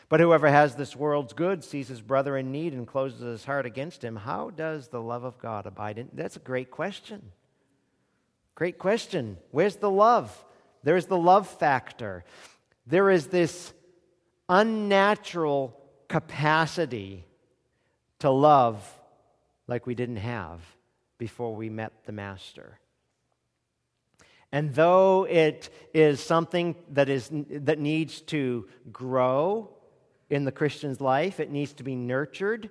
But 0.08 0.20
whoever 0.20 0.48
has 0.48 0.76
this 0.76 0.94
world's 0.94 1.32
good 1.32 1.64
sees 1.64 1.88
his 1.88 2.00
brother 2.00 2.36
in 2.36 2.52
need 2.52 2.72
and 2.72 2.86
closes 2.86 3.20
his 3.20 3.44
heart 3.44 3.66
against 3.66 4.04
him. 4.04 4.16
How 4.16 4.50
does 4.50 4.88
the 4.88 5.00
love 5.00 5.24
of 5.24 5.38
God 5.38 5.66
abide 5.66 5.98
in? 5.98 6.08
That's 6.12 6.36
a 6.36 6.40
great 6.40 6.70
question. 6.70 7.22
Great 8.54 8.78
question. 8.78 9.38
Where's 9.50 9.76
the 9.76 9.90
love? 9.90 10.44
There's 10.82 11.06
the 11.06 11.18
love 11.18 11.48
factor. 11.48 12.24
There 12.86 13.10
is 13.10 13.28
this 13.28 13.72
unnatural 14.48 15.76
capacity 16.08 17.24
to 18.18 18.30
love 18.30 18.86
like 19.66 19.86
we 19.86 19.94
didn't 19.94 20.16
have 20.16 20.60
before 21.18 21.54
we 21.56 21.70
met 21.70 21.92
the 22.04 22.12
Master. 22.12 22.78
And 24.52 24.72
though 24.72 25.24
it 25.24 25.70
is 25.92 26.20
something 26.20 26.76
that, 26.90 27.08
is, 27.08 27.28
that 27.32 27.80
needs 27.80 28.20
to 28.22 28.68
grow 28.92 29.73
in 30.30 30.44
the 30.44 30.52
Christian's 30.52 31.00
life. 31.00 31.40
It 31.40 31.50
needs 31.50 31.72
to 31.74 31.82
be 31.82 31.94
nurtured. 31.94 32.70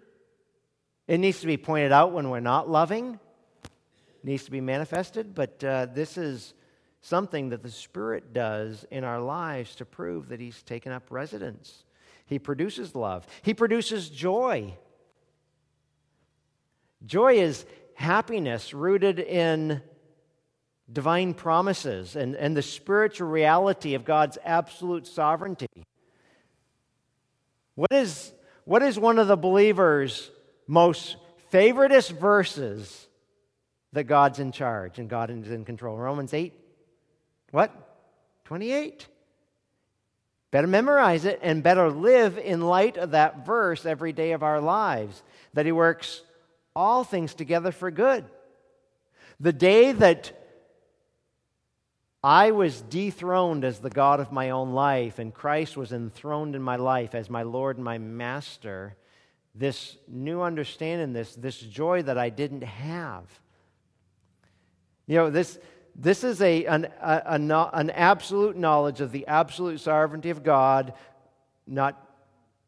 It 1.07 1.19
needs 1.19 1.41
to 1.41 1.47
be 1.47 1.57
pointed 1.57 1.91
out 1.91 2.13
when 2.13 2.29
we're 2.29 2.39
not 2.39 2.69
loving. 2.69 3.19
It 3.63 4.25
needs 4.25 4.45
to 4.45 4.51
be 4.51 4.61
manifested. 4.61 5.35
But 5.35 5.63
uh, 5.63 5.87
this 5.87 6.17
is 6.17 6.53
something 7.01 7.49
that 7.49 7.61
the 7.61 7.71
Spirit 7.71 8.33
does 8.33 8.85
in 8.89 9.03
our 9.03 9.19
lives 9.19 9.75
to 9.75 9.85
prove 9.85 10.29
that 10.29 10.39
He's 10.39 10.63
taken 10.63 10.91
up 10.91 11.03
residence. 11.09 11.83
He 12.25 12.39
produces 12.39 12.95
love, 12.95 13.27
He 13.41 13.53
produces 13.53 14.09
joy. 14.09 14.75
Joy 17.05 17.33
is 17.33 17.65
happiness 17.95 18.73
rooted 18.73 19.19
in 19.19 19.81
divine 20.91 21.33
promises 21.33 22.15
and, 22.15 22.33
and 22.35 22.55
the 22.55 22.61
spiritual 22.61 23.27
reality 23.27 23.93
of 23.93 24.05
God's 24.05 24.37
absolute 24.43 25.05
sovereignty. 25.05 25.85
What 27.75 27.91
is, 27.91 28.31
what 28.65 28.83
is 28.83 28.99
one 28.99 29.19
of 29.19 29.27
the 29.27 29.37
believer's 29.37 30.29
most 30.67 31.17
favoritist 31.51 32.11
verses 32.19 33.07
that 33.93 34.05
God's 34.05 34.39
in 34.39 34.51
charge 34.51 34.99
and 34.99 35.09
God 35.09 35.29
is 35.29 35.49
in 35.49 35.65
control? 35.65 35.97
Romans 35.97 36.33
8, 36.33 36.53
what? 37.51 37.71
28. 38.45 39.07
Better 40.51 40.67
memorize 40.67 41.25
it 41.25 41.39
and 41.41 41.63
better 41.63 41.89
live 41.89 42.37
in 42.37 42.61
light 42.61 42.97
of 42.97 43.11
that 43.11 43.43
verse 43.45 43.87
every 43.87 44.13
day 44.13 44.33
of 44.33 44.43
our 44.43 44.61
lives 44.61 45.23
that 45.53 45.65
He 45.65 45.71
works 45.71 46.21
all 46.75 47.03
things 47.03 47.33
together 47.33 47.71
for 47.71 47.89
good. 47.89 48.25
The 49.39 49.53
day 49.53 49.93
that 49.93 50.42
I 52.23 52.51
was 52.51 52.81
dethroned 52.83 53.65
as 53.65 53.79
the 53.79 53.89
God 53.89 54.21
of 54.21 54.31
my 54.31 54.51
own 54.51 54.71
life, 54.71 55.19
and 55.19 55.33
Christ 55.33 55.75
was 55.75 55.91
enthroned 55.91 56.55
in 56.55 56.61
my 56.61 56.77
life 56.77 57.15
as 57.15 57.29
my 57.29 57.43
Lord 57.43 57.75
and 57.75 57.83
my 57.83 57.97
Master. 57.97 58.95
This 59.53 59.97
new 60.07 60.41
understanding, 60.41 61.11
this, 61.11 61.35
this 61.35 61.59
joy 61.59 62.01
that 62.03 62.17
I 62.17 62.29
didn't 62.29 62.63
have. 62.63 63.25
You 65.05 65.17
know, 65.17 65.29
this, 65.29 65.59
this 65.95 66.23
is 66.23 66.41
a, 66.41 66.65
an, 66.65 66.85
a, 67.01 67.21
a, 67.25 67.69
an 67.73 67.89
absolute 67.89 68.55
knowledge 68.55 69.01
of 69.01 69.11
the 69.11 69.27
absolute 69.27 69.81
sovereignty 69.81 70.29
of 70.29 70.43
God, 70.43 70.93
not 71.67 72.02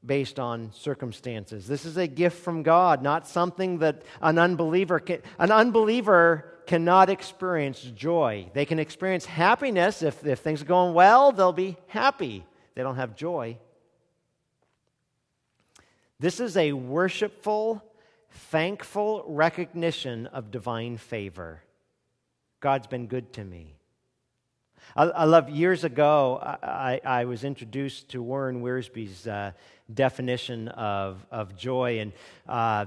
based 0.06 0.40
on 0.40 0.72
circumstances. 0.74 1.68
This 1.68 1.86
is 1.86 1.98
a 1.98 2.08
gift 2.08 2.44
from 2.44 2.64
God, 2.64 3.02
not 3.02 3.28
something 3.28 3.80
that 3.80 4.04
an 4.22 4.38
unbeliever 4.38 5.00
can. 5.00 5.22
An 5.40 5.52
unbeliever 5.52 6.52
cannot 6.68 7.10
experience 7.10 7.82
joy. 7.82 8.50
They 8.54 8.66
can 8.66 8.80
experience 8.80 9.26
happiness. 9.26 10.02
If, 10.02 10.26
if 10.26 10.40
things 10.40 10.62
are 10.62 10.66
going 10.66 10.94
well, 10.94 11.32
they'll 11.32 11.54
be 11.54 11.78
happy. 11.88 12.46
They 12.76 12.84
don't 12.84 12.96
have 12.98 13.16
joy. 13.16 13.58
This 16.20 16.40
is 16.40 16.58
a 16.58 16.74
worshipful, 16.74 17.84
thankful 18.30 19.24
recognition 19.28 20.28
of 20.28 20.52
divine 20.52 20.98
favor. 20.98 21.62
God's 22.60 22.88
been 22.88 23.08
good 23.08 23.34
to 23.34 23.44
me. 23.44 23.76
I, 24.96 25.04
I 25.04 25.24
love 25.26 25.50
years 25.50 25.84
ago, 25.84 26.40
I, 26.42 27.02
I, 27.06 27.26
was 27.26 27.44
introduced 27.44 28.10
to 28.10 28.22
Warren 28.22 28.62
Wiersbe's 28.62 29.28
uh, 29.28 29.52
definition 29.94 30.68
of, 30.70 31.26
of 31.32 31.56
joy. 31.56 32.00
And 32.00 32.14
uh, 32.48 32.86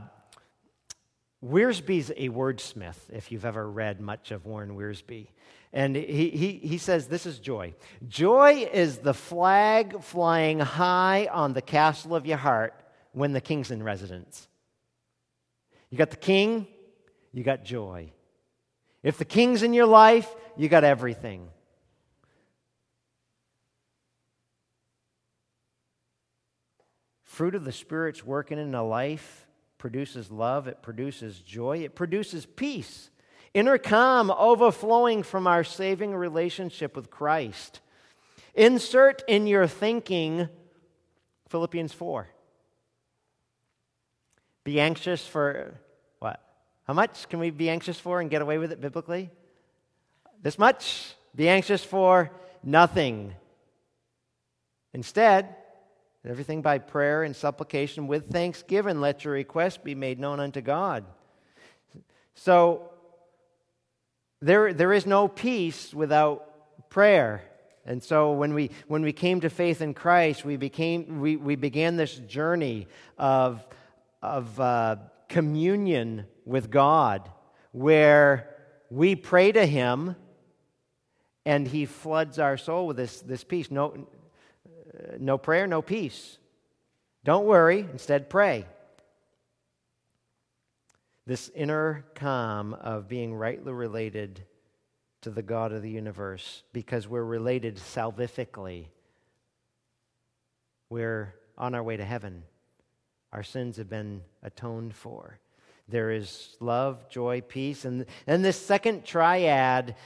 Wiersbe's 1.44 2.10
a 2.10 2.28
wordsmith, 2.28 2.96
if 3.12 3.30
you've 3.30 3.44
ever 3.44 3.68
read 3.70 4.00
much 4.00 4.30
of 4.30 4.46
Warren 4.46 4.76
Wiersbe. 4.76 5.28
And 5.72 5.94
he, 5.94 6.30
he, 6.30 6.52
he 6.62 6.78
says 6.78 7.08
this 7.08 7.26
is 7.26 7.38
joy. 7.38 7.74
Joy 8.08 8.68
is 8.72 8.98
the 8.98 9.14
flag 9.14 10.02
flying 10.02 10.60
high 10.60 11.28
on 11.30 11.52
the 11.52 11.62
castle 11.62 12.14
of 12.14 12.26
your 12.26 12.38
heart 12.38 12.74
when 13.12 13.32
the 13.32 13.40
king's 13.40 13.70
in 13.70 13.82
residence. 13.82 14.48
You 15.90 15.98
got 15.98 16.10
the 16.10 16.16
king, 16.16 16.66
you 17.32 17.44
got 17.44 17.64
joy. 17.64 18.12
If 19.02 19.18
the 19.18 19.24
king's 19.24 19.62
in 19.62 19.74
your 19.74 19.86
life, 19.86 20.28
you 20.56 20.68
got 20.68 20.84
everything. 20.84 21.48
Fruit 27.38 27.54
of 27.54 27.64
the 27.64 27.70
Spirit's 27.70 28.26
working 28.26 28.58
in 28.58 28.74
a 28.74 28.82
life 28.82 29.46
produces 29.78 30.28
love, 30.28 30.66
it 30.66 30.82
produces 30.82 31.38
joy, 31.38 31.84
it 31.84 31.94
produces 31.94 32.44
peace. 32.44 33.10
Inner 33.54 33.78
calm 33.78 34.32
overflowing 34.32 35.22
from 35.22 35.46
our 35.46 35.62
saving 35.62 36.16
relationship 36.16 36.96
with 36.96 37.12
Christ. 37.12 37.78
Insert 38.56 39.22
in 39.28 39.46
your 39.46 39.68
thinking 39.68 40.48
Philippians 41.48 41.92
4. 41.92 42.26
Be 44.64 44.80
anxious 44.80 45.24
for 45.24 45.80
what? 46.18 46.42
How 46.88 46.92
much 46.92 47.28
can 47.28 47.38
we 47.38 47.50
be 47.50 47.70
anxious 47.70 48.00
for 48.00 48.20
and 48.20 48.30
get 48.30 48.42
away 48.42 48.58
with 48.58 48.72
it 48.72 48.80
biblically? 48.80 49.30
This 50.42 50.58
much. 50.58 51.14
Be 51.36 51.48
anxious 51.48 51.84
for 51.84 52.32
nothing. 52.64 53.32
Instead, 54.92 55.54
everything 56.24 56.62
by 56.62 56.78
prayer 56.78 57.22
and 57.22 57.34
supplication 57.34 58.06
with 58.06 58.30
thanksgiving, 58.30 59.00
let 59.00 59.24
your 59.24 59.34
request 59.34 59.84
be 59.84 59.94
made 59.94 60.18
known 60.18 60.40
unto 60.40 60.60
God. 60.60 61.04
So, 62.34 62.90
there, 64.40 64.72
there 64.72 64.92
is 64.92 65.06
no 65.06 65.26
peace 65.26 65.92
without 65.92 66.90
prayer. 66.90 67.42
And 67.84 68.02
so 68.02 68.32
when 68.32 68.54
we, 68.54 68.70
when 68.86 69.02
we 69.02 69.12
came 69.12 69.40
to 69.40 69.50
faith 69.50 69.80
in 69.80 69.94
Christ, 69.94 70.44
we, 70.44 70.56
became, 70.56 71.20
we, 71.20 71.36
we 71.36 71.56
began 71.56 71.96
this 71.96 72.16
journey 72.16 72.86
of, 73.16 73.66
of 74.22 74.60
uh, 74.60 74.96
communion 75.28 76.26
with 76.44 76.70
God 76.70 77.30
where 77.72 78.54
we 78.90 79.16
pray 79.16 79.52
to 79.52 79.66
Him 79.66 80.16
and 81.44 81.66
He 81.66 81.86
floods 81.86 82.38
our 82.38 82.56
soul 82.56 82.86
with 82.88 82.96
this, 82.96 83.20
this 83.22 83.42
peace. 83.42 83.70
No, 83.70 84.06
no 85.18 85.38
prayer, 85.38 85.66
no 85.66 85.82
peace. 85.82 86.38
Don't 87.24 87.46
worry, 87.46 87.80
instead, 87.80 88.30
pray. 88.30 88.64
This 91.26 91.50
inner 91.54 92.04
calm 92.14 92.74
of 92.74 93.08
being 93.08 93.34
rightly 93.34 93.72
related 93.72 94.44
to 95.22 95.30
the 95.30 95.42
God 95.42 95.72
of 95.72 95.82
the 95.82 95.90
universe 95.90 96.62
because 96.72 97.06
we're 97.06 97.24
related 97.24 97.76
salvifically. 97.76 98.86
We're 100.90 101.34
on 101.58 101.74
our 101.74 101.82
way 101.82 101.96
to 101.96 102.04
heaven. 102.04 102.44
Our 103.32 103.42
sins 103.42 103.76
have 103.76 103.90
been 103.90 104.22
atoned 104.42 104.94
for. 104.94 105.38
There 105.88 106.10
is 106.10 106.56
love, 106.60 107.08
joy, 107.10 107.42
peace. 107.42 107.84
And, 107.84 108.06
and 108.26 108.44
this 108.44 108.58
second 108.60 109.04
triad 109.04 109.96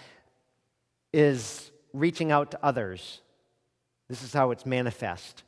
is 1.13 1.71
reaching 1.93 2.33
out 2.33 2.53
to 2.53 2.65
others. 2.65 3.21
This 4.13 4.23
is 4.23 4.35
how 4.35 4.51
it's 4.51 4.67
manifest. 4.67 5.43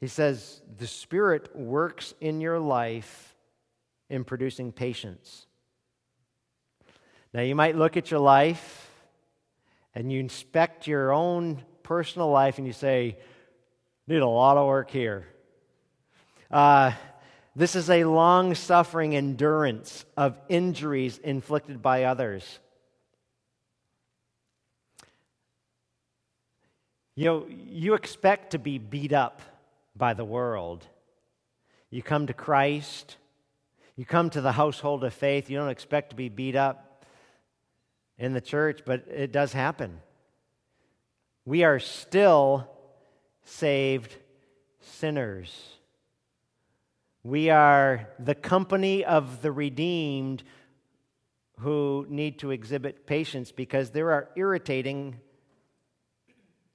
He 0.00 0.06
says, 0.06 0.60
The 0.76 0.86
Spirit 0.86 1.56
works 1.56 2.12
in 2.20 2.42
your 2.42 2.58
life 2.58 3.34
in 4.10 4.24
producing 4.24 4.70
patience. 4.70 5.46
Now, 7.32 7.40
you 7.40 7.54
might 7.54 7.74
look 7.74 7.96
at 7.96 8.10
your 8.10 8.20
life 8.20 8.90
and 9.94 10.12
you 10.12 10.20
inspect 10.20 10.86
your 10.86 11.10
own 11.10 11.62
personal 11.82 12.28
life 12.28 12.58
and 12.58 12.66
you 12.66 12.74
say, 12.74 13.16
Need 14.06 14.18
a 14.18 14.26
lot 14.26 14.58
of 14.58 14.66
work 14.66 14.90
here. 14.90 15.26
Uh, 16.50 16.92
this 17.56 17.74
is 17.74 17.88
a 17.88 18.04
long 18.04 18.54
suffering 18.54 19.16
endurance 19.16 20.04
of 20.18 20.38
injuries 20.50 21.16
inflicted 21.16 21.80
by 21.80 22.04
others. 22.04 22.58
You 27.20 27.26
know, 27.26 27.46
you 27.50 27.92
expect 27.92 28.52
to 28.52 28.58
be 28.58 28.78
beat 28.78 29.12
up 29.12 29.42
by 29.94 30.14
the 30.14 30.24
world. 30.24 30.86
You 31.90 32.02
come 32.02 32.26
to 32.28 32.32
Christ, 32.32 33.18
you 33.94 34.06
come 34.06 34.30
to 34.30 34.40
the 34.40 34.52
household 34.52 35.04
of 35.04 35.12
faith, 35.12 35.50
you 35.50 35.58
don't 35.58 35.68
expect 35.68 36.08
to 36.10 36.16
be 36.16 36.30
beat 36.30 36.56
up 36.56 37.04
in 38.16 38.32
the 38.32 38.40
church, 38.40 38.80
but 38.86 39.04
it 39.06 39.32
does 39.32 39.52
happen. 39.52 40.00
We 41.44 41.62
are 41.62 41.78
still 41.78 42.66
saved 43.44 44.16
sinners. 44.80 45.74
We 47.22 47.50
are 47.50 48.08
the 48.18 48.34
company 48.34 49.04
of 49.04 49.42
the 49.42 49.52
redeemed 49.52 50.42
who 51.58 52.06
need 52.08 52.38
to 52.38 52.50
exhibit 52.50 53.04
patience 53.04 53.52
because 53.52 53.90
there 53.90 54.10
are 54.10 54.30
irritating 54.36 55.20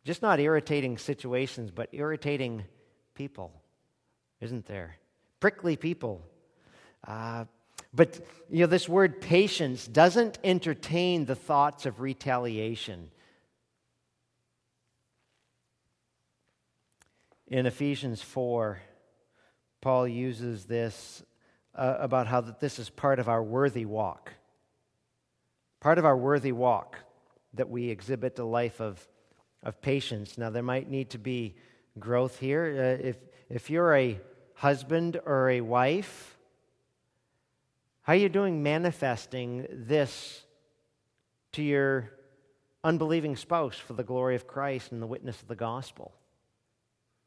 just 0.06 0.22
not 0.22 0.40
irritating 0.40 0.98
situations, 1.00 1.72
but 1.72 1.90
irritating 1.92 2.64
people, 3.16 3.52
isn't 4.40 4.68
there? 4.68 4.98
Prickly 5.40 5.76
people. 5.76 6.22
Uh, 7.06 7.46
but 7.94 8.20
you 8.52 8.62
know, 8.62 8.68
this 8.68 8.88
word 8.88 9.20
patience 9.20 9.88
doesn't 9.88 10.38
entertain 10.44 11.26
the 11.26 11.36
thoughts 11.36 11.88
of 11.88 12.02
retaliation. 12.02 13.10
In 17.48 17.66
Ephesians 17.66 18.22
4, 18.22 18.80
Paul 19.82 20.08
uses 20.08 20.66
this 20.66 21.24
uh, 21.74 21.98
about 22.00 22.28
how 22.28 22.42
that 22.42 22.60
this 22.60 22.80
is 22.80 22.90
part 22.90 23.20
of 23.20 23.28
our 23.28 23.44
worthy 23.44 23.86
walk. 23.86 24.34
Part 25.80 25.98
of 25.98 26.06
our 26.06 26.18
worthy 26.18 26.52
walk 26.52 26.98
that 27.54 27.70
we 27.70 27.90
exhibit 27.90 28.38
a 28.40 28.46
life 28.46 28.80
of 28.80 29.08
of 29.66 29.82
patience. 29.82 30.38
Now, 30.38 30.50
there 30.50 30.64
might 30.64 30.90
need 30.90 31.10
to 31.10 31.18
be 31.18 31.56
growth 32.00 32.40
here. 32.40 32.98
Uh, 33.02 33.08
if, 33.08 33.18
if 33.50 33.70
you're 33.70 33.96
a 33.96 34.20
husband 34.54 35.20
or 35.26 35.50
a 35.50 35.62
wife, 35.62 36.38
how 38.04 38.14
are 38.14 38.18
you 38.18 38.30
doing 38.30 38.62
manifesting 38.62 39.66
this 39.70 40.44
to 41.54 41.64
your 41.64 42.12
unbelieving 42.84 43.36
spouse 43.36 43.76
for 43.76 43.94
the 43.94 44.04
glory 44.04 44.36
of 44.36 44.46
Christ 44.46 44.92
and 44.92 45.02
the 45.02 45.08
witness 45.08 45.42
of 45.42 45.48
the 45.48 45.56
gospel? 45.56 46.14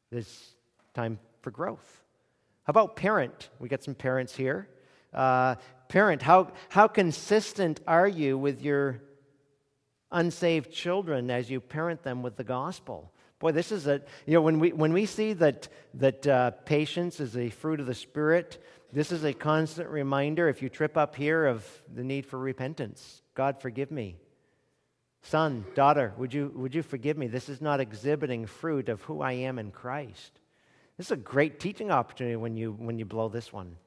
There's 0.09 0.55
time 0.93 1.19
for 1.41 1.51
growth. 1.51 2.01
How 2.63 2.71
about 2.71 2.95
parent? 2.95 3.49
We 3.59 3.67
got 3.67 3.83
some 3.83 3.95
parents 3.95 4.35
here. 4.35 4.69
Uh, 5.13 5.55
parent, 5.89 6.21
how, 6.21 6.51
how 6.69 6.87
consistent 6.87 7.81
are 7.85 8.07
you 8.07 8.37
with 8.37 8.61
your 8.61 9.01
unsaved 10.11 10.71
children 10.71 11.29
as 11.29 11.49
you 11.49 11.59
parent 11.59 12.03
them 12.03 12.23
with 12.23 12.35
the 12.35 12.43
gospel. 12.43 13.11
Boy, 13.39 13.51
this 13.51 13.71
is 13.71 13.87
a, 13.87 14.01
you 14.25 14.33
know, 14.33 14.41
when 14.41 14.59
we, 14.59 14.73
when 14.73 14.91
we 14.91 15.05
see 15.05 15.33
that, 15.33 15.69
that 15.93 16.27
uh, 16.27 16.51
patience 16.65 17.19
is 17.19 17.37
a 17.37 17.49
fruit 17.49 17.79
of 17.79 17.85
the 17.85 17.95
Spirit, 17.95 18.61
this 18.91 19.11
is 19.11 19.23
a 19.23 19.33
constant 19.33 19.89
reminder, 19.89 20.49
if 20.49 20.61
you 20.61 20.69
trip 20.69 20.97
up 20.97 21.15
here, 21.15 21.45
of 21.45 21.65
the 21.93 22.03
need 22.03 22.25
for 22.25 22.37
repentance. 22.37 23.21
God, 23.35 23.61
forgive 23.61 23.91
me. 23.91 24.17
Son, 25.21 25.65
daughter, 25.75 26.13
would 26.17 26.33
you, 26.33 26.51
would 26.55 26.73
you 26.73 26.81
forgive 26.81 27.17
me? 27.17 27.27
This 27.27 27.49
is 27.49 27.61
not 27.61 27.79
exhibiting 27.79 28.45
fruit 28.45 28.89
of 28.89 29.01
who 29.03 29.21
I 29.21 29.33
am 29.33 29.59
in 29.59 29.71
Christ. 29.71 30.39
This 30.97 31.07
is 31.07 31.11
a 31.11 31.17
great 31.17 31.59
teaching 31.59 31.91
opportunity 31.91 32.35
when 32.35 32.57
you, 32.57 32.71
when 32.71 32.99
you 32.99 33.05
blow 33.05 33.29
this 33.29 33.53
one. 33.53 33.77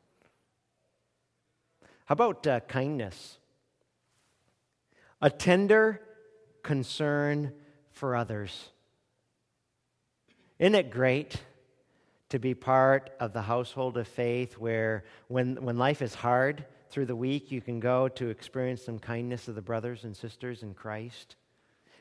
How 2.06 2.14
about 2.14 2.46
uh, 2.46 2.61
kindness? 2.61 3.38
A 5.20 5.30
tender, 5.30 6.00
concern 6.62 7.53
for 7.90 8.16
others. 8.16 8.70
Isn't 10.59 10.75
it 10.75 10.90
great 10.90 11.42
to 12.29 12.38
be 12.38 12.55
part 12.55 13.11
of 13.20 13.33
the 13.33 13.42
household 13.42 13.98
of 13.98 14.09
faith 14.09 14.57
where, 14.57 15.05
when, 15.29 15.57
when 15.57 15.77
life 15.77 16.01
is 16.01 16.14
hard 16.14 16.64
through 16.88 17.07
the 17.07 17.16
week, 17.16 17.51
you 17.51 17.61
can 17.61 17.81
go 17.81 18.09
to 18.09 18.29
experience 18.29 18.83
some 18.83 18.98
kindness 18.98 19.48
of 19.48 19.55
the 19.55 19.62
brothers 19.62 20.05
and 20.05 20.16
sisters 20.16 20.62
in 20.62 20.72
Christ? 20.72 21.37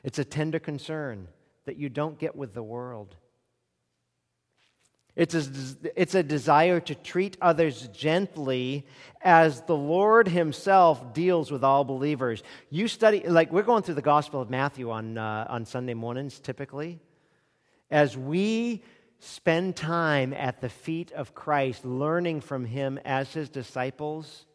It's 0.04 0.18
a 0.18 0.24
tender 0.24 0.58
concern 0.58 1.28
that 1.64 1.76
you 1.76 1.88
don't 1.88 2.18
get 2.18 2.34
with 2.34 2.54
the 2.54 2.62
world. 2.62 3.16
It's 5.14 5.34
a, 5.34 5.44
it's 5.94 6.14
a 6.14 6.22
desire 6.22 6.80
to 6.80 6.94
treat 6.94 7.36
others 7.42 7.88
gently 7.88 8.86
as 9.20 9.60
the 9.62 9.76
Lord 9.76 10.26
Himself 10.26 11.12
deals 11.12 11.50
with 11.50 11.62
all 11.62 11.84
believers. 11.84 12.42
You 12.70 12.88
study, 12.88 13.20
like 13.28 13.52
we're 13.52 13.62
going 13.62 13.82
through 13.82 13.96
the 13.96 14.02
Gospel 14.02 14.40
of 14.40 14.48
Matthew 14.48 14.90
on, 14.90 15.18
uh, 15.18 15.46
on 15.50 15.66
Sunday 15.66 15.92
mornings 15.92 16.40
typically. 16.40 16.98
As 17.90 18.16
we 18.16 18.82
spend 19.18 19.76
time 19.76 20.32
at 20.32 20.62
the 20.62 20.70
feet 20.70 21.12
of 21.12 21.34
Christ, 21.34 21.84
learning 21.84 22.40
from 22.40 22.64
Him 22.64 22.98
as 23.04 23.34
His 23.34 23.50
disciples, 23.50 24.46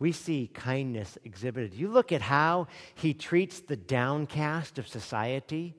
we 0.00 0.10
see 0.10 0.50
kindness 0.52 1.16
exhibited. 1.24 1.72
You 1.72 1.86
look 1.86 2.10
at 2.10 2.20
how 2.20 2.66
He 2.96 3.14
treats 3.14 3.60
the 3.60 3.76
downcast 3.76 4.80
of 4.80 4.88
society, 4.88 5.76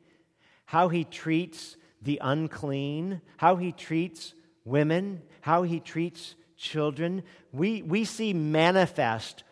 how 0.66 0.88
He 0.88 1.04
treats 1.04 1.76
the 2.02 2.20
unclean, 2.22 3.22
how 3.38 3.56
he 3.56 3.72
treats 3.72 4.34
women, 4.66 5.22
how 5.42 5.64
he 5.64 5.80
treats 5.80 6.36
children, 6.58 7.24
we, 7.52 7.82
we 7.82 8.06
see 8.06 8.34
manifest 8.34 9.44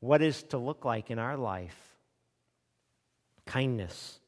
what 0.00 0.22
is 0.22 0.42
to 0.44 0.58
look 0.58 0.84
like 0.84 1.10
in 1.10 1.18
our 1.18 1.36
life 1.36 1.78
kindness. 3.46 4.20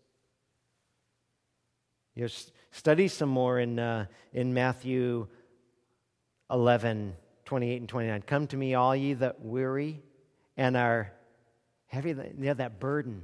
You 2.14 2.28
study 2.70 3.08
some 3.08 3.28
more 3.28 3.58
in, 3.58 3.78
uh, 3.78 4.06
in 4.32 4.54
Matthew 4.54 5.26
11, 6.50 7.14
28 7.44 7.76
and 7.80 7.88
29. 7.88 8.22
Come 8.22 8.46
to 8.48 8.56
me, 8.56 8.74
all 8.74 8.94
ye 8.94 9.14
that 9.14 9.40
weary 9.40 10.02
and 10.56 10.76
are 10.76 11.12
heavy, 11.86 12.10
you 12.10 12.32
know, 12.36 12.54
that 12.54 12.80
burden, 12.80 13.22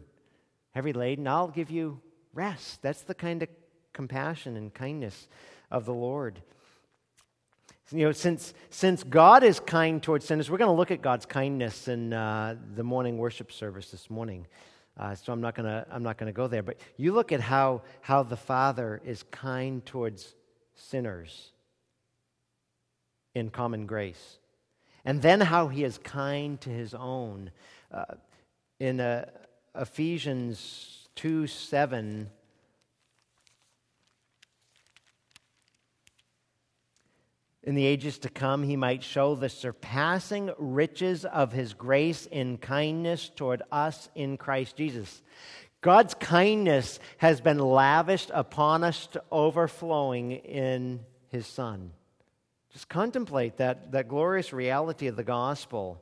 heavy 0.73 0.93
laden, 0.93 1.27
I'll 1.27 1.49
give 1.49 1.71
you 1.71 2.01
rest. 2.35 2.83
That's 2.83 3.03
the 3.03 3.15
kind 3.15 3.43
of 3.43 3.49
compassion 3.93 4.57
and 4.57 4.73
kindness 4.73 5.29
of 5.71 5.85
the 5.85 5.95
Lord. 5.95 6.43
You 7.91 8.07
know, 8.07 8.13
since, 8.13 8.55
since 8.71 9.03
God 9.03 9.45
is 9.45 9.61
kind 9.61 10.03
towards 10.03 10.25
sinners, 10.25 10.51
we're 10.51 10.57
going 10.57 10.71
to 10.71 10.77
look 10.77 10.91
at 10.91 11.03
God's 11.03 11.27
kindness 11.27 11.89
in 11.89 12.15
uh, 12.15 12.57
the 12.75 12.83
morning 12.83 13.19
worship 13.19 13.53
service 13.53 13.91
this 13.91 14.09
morning. 14.09 14.47
Uh, 14.99 15.15
so 15.15 15.33
I'm 15.33 15.41
not 15.41 15.55
going 15.55 15.67
to 15.67 15.87
I'm 15.91 16.03
not 16.03 16.19
going 16.19 16.33
to 16.33 16.37
go 16.37 16.49
there. 16.49 16.63
But 16.63 16.79
you 16.97 17.13
look 17.13 17.33
at 17.33 17.41
how 17.41 17.83
how 18.03 18.23
the 18.23 18.37
Father 18.37 19.01
is 19.05 19.23
kind 19.25 19.85
towards 19.85 20.35
sinners 20.75 21.53
in 23.35 23.51
common 23.51 23.87
grace, 23.87 24.39
and 25.05 25.23
then 25.23 25.41
how 25.41 25.69
He 25.69 25.85
is 25.85 25.99
kind 25.99 26.61
to 26.61 26.71
His 26.71 26.95
own. 26.95 27.51
Uh, 27.91 28.05
in 28.81 29.01
uh, 29.01 29.27
Ephesians 29.75 31.09
two 31.15 31.47
seven. 31.47 32.31
In 37.65 37.75
the 37.77 37.87
ages 37.87 38.19
to 38.19 38.29
come, 38.29 38.65
he 38.65 38.77
might 38.77 39.05
show 39.05 39.35
the 39.35 39.49
surpassing 39.49 40.51
riches 40.59 41.25
of 41.25 41.53
his 41.53 41.75
grace 41.75 42.27
in 42.27 42.59
kindness 42.59 43.29
toward 43.29 43.63
us 43.71 44.09
in 44.15 44.37
Christ 44.37 44.77
Jesus. 44.77 45.23
God's 45.81 46.15
kindness 46.15 46.99
has 47.19 47.41
been 47.41 47.59
lavished 47.59 48.31
upon 48.35 48.83
us 48.83 49.07
to 49.09 49.23
overflowing 49.31 50.33
in 50.33 51.01
his 51.29 51.47
Son. 51.47 51.93
Just 52.73 52.89
contemplate 52.89 53.59
that, 53.59 53.93
that 53.93 54.09
glorious 54.09 54.53
reality 54.53 55.07
of 55.07 55.17
the 55.17 55.25
gospel. 55.25 56.01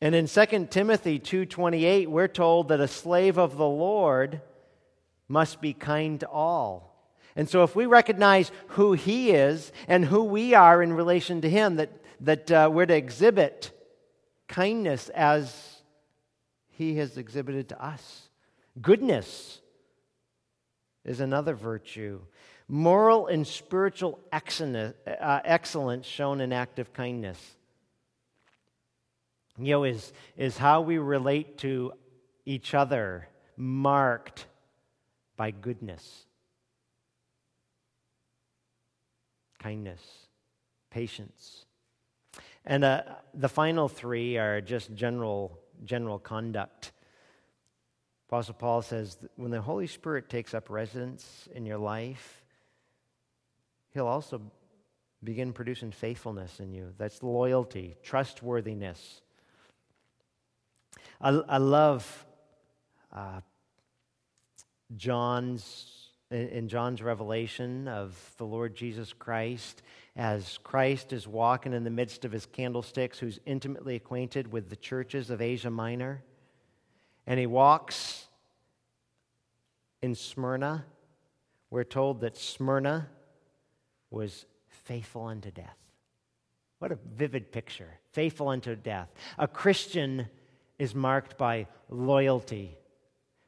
And 0.00 0.14
in 0.14 0.26
2 0.26 0.70
Timothy 0.70 1.18
2:28 1.18 2.08
we're 2.08 2.26
told 2.26 2.68
that 2.68 2.80
a 2.80 2.88
slave 2.88 3.36
of 3.36 3.56
the 3.56 3.68
Lord 3.68 4.40
must 5.28 5.60
be 5.60 5.74
kind 5.74 6.18
to 6.20 6.28
all 6.28 6.89
and 7.36 7.48
so, 7.48 7.62
if 7.62 7.76
we 7.76 7.86
recognize 7.86 8.50
who 8.68 8.92
He 8.92 9.30
is 9.30 9.72
and 9.86 10.04
who 10.04 10.24
we 10.24 10.54
are 10.54 10.82
in 10.82 10.92
relation 10.92 11.40
to 11.42 11.50
Him, 11.50 11.76
that, 11.76 11.90
that 12.20 12.50
uh, 12.50 12.70
we're 12.72 12.86
to 12.86 12.96
exhibit 12.96 13.70
kindness 14.48 15.08
as 15.10 15.82
He 16.70 16.96
has 16.96 17.16
exhibited 17.16 17.68
to 17.68 17.82
us. 17.82 18.28
Goodness 18.80 19.60
is 21.04 21.20
another 21.20 21.54
virtue. 21.54 22.20
Moral 22.68 23.26
and 23.26 23.46
spiritual 23.46 24.20
excellence, 24.32 24.96
uh, 25.06 25.98
shown 26.02 26.40
in 26.40 26.52
active 26.52 26.92
kindness. 26.92 27.56
You 29.58 29.72
know, 29.72 29.84
is, 29.84 30.12
is 30.36 30.56
how 30.56 30.80
we 30.80 30.98
relate 30.98 31.58
to 31.58 31.92
each 32.46 32.74
other 32.74 33.28
marked 33.56 34.46
by 35.36 35.50
goodness. 35.50 36.26
Kindness, 39.60 40.00
patience. 40.90 41.66
And 42.64 42.84
uh, 42.84 43.02
the 43.34 43.48
final 43.48 43.88
three 43.88 44.36
are 44.36 44.60
just 44.60 44.94
general, 44.94 45.58
general 45.84 46.18
conduct. 46.18 46.92
Apostle 48.28 48.54
Paul 48.54 48.82
says 48.82 49.18
when 49.36 49.50
the 49.50 49.60
Holy 49.60 49.86
Spirit 49.86 50.28
takes 50.28 50.54
up 50.54 50.70
residence 50.70 51.48
in 51.54 51.66
your 51.66 51.78
life, 51.78 52.44
he'll 53.92 54.06
also 54.06 54.40
begin 55.22 55.52
producing 55.52 55.90
faithfulness 55.90 56.60
in 56.60 56.72
you. 56.72 56.94
That's 56.96 57.22
loyalty, 57.22 57.96
trustworthiness. 58.02 59.20
I, 61.20 61.30
I 61.30 61.58
love 61.58 62.26
uh, 63.12 63.40
John's 64.96 65.99
in 66.30 66.68
John's 66.68 67.02
revelation 67.02 67.88
of 67.88 68.16
the 68.36 68.46
Lord 68.46 68.74
Jesus 68.74 69.12
Christ 69.12 69.82
as 70.16 70.58
Christ 70.62 71.12
is 71.12 71.26
walking 71.26 71.72
in 71.72 71.84
the 71.84 71.90
midst 71.90 72.24
of 72.24 72.32
his 72.32 72.46
candlesticks, 72.46 73.18
who's 73.18 73.40
intimately 73.46 73.96
acquainted 73.96 74.52
with 74.52 74.70
the 74.70 74.76
churches 74.76 75.30
of 75.30 75.40
Asia 75.40 75.70
Minor. 75.70 76.22
And 77.26 77.38
he 77.40 77.46
walks 77.46 78.26
in 80.02 80.14
Smyrna. 80.14 80.84
We're 81.70 81.84
told 81.84 82.20
that 82.20 82.36
Smyrna 82.36 83.08
was 84.10 84.46
faithful 84.68 85.26
unto 85.26 85.50
death. 85.50 85.78
What 86.78 86.92
a 86.92 86.98
vivid 87.14 87.52
picture. 87.52 87.98
Faithful 88.12 88.48
unto 88.48 88.74
death. 88.74 89.08
A 89.38 89.46
Christian 89.46 90.28
is 90.78 90.94
marked 90.94 91.36
by 91.38 91.66
loyalty, 91.88 92.76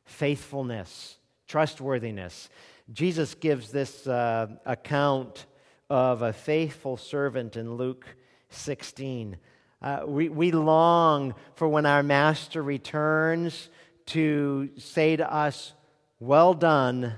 faithfulness, 0.04 1.16
trustworthiness. 1.48 2.48
Jesus 2.90 3.34
gives 3.34 3.70
this 3.70 4.06
uh, 4.06 4.48
account 4.66 5.46
of 5.88 6.22
a 6.22 6.32
faithful 6.32 6.96
servant 6.96 7.56
in 7.56 7.74
Luke 7.74 8.06
16. 8.50 9.36
Uh, 9.80 10.00
we, 10.06 10.28
we 10.28 10.52
long 10.52 11.34
for 11.54 11.68
when 11.68 11.86
our 11.86 12.02
master 12.02 12.62
returns 12.62 13.68
to 14.06 14.70
say 14.78 15.16
to 15.16 15.32
us, 15.32 15.74
Well 16.18 16.54
done, 16.54 17.14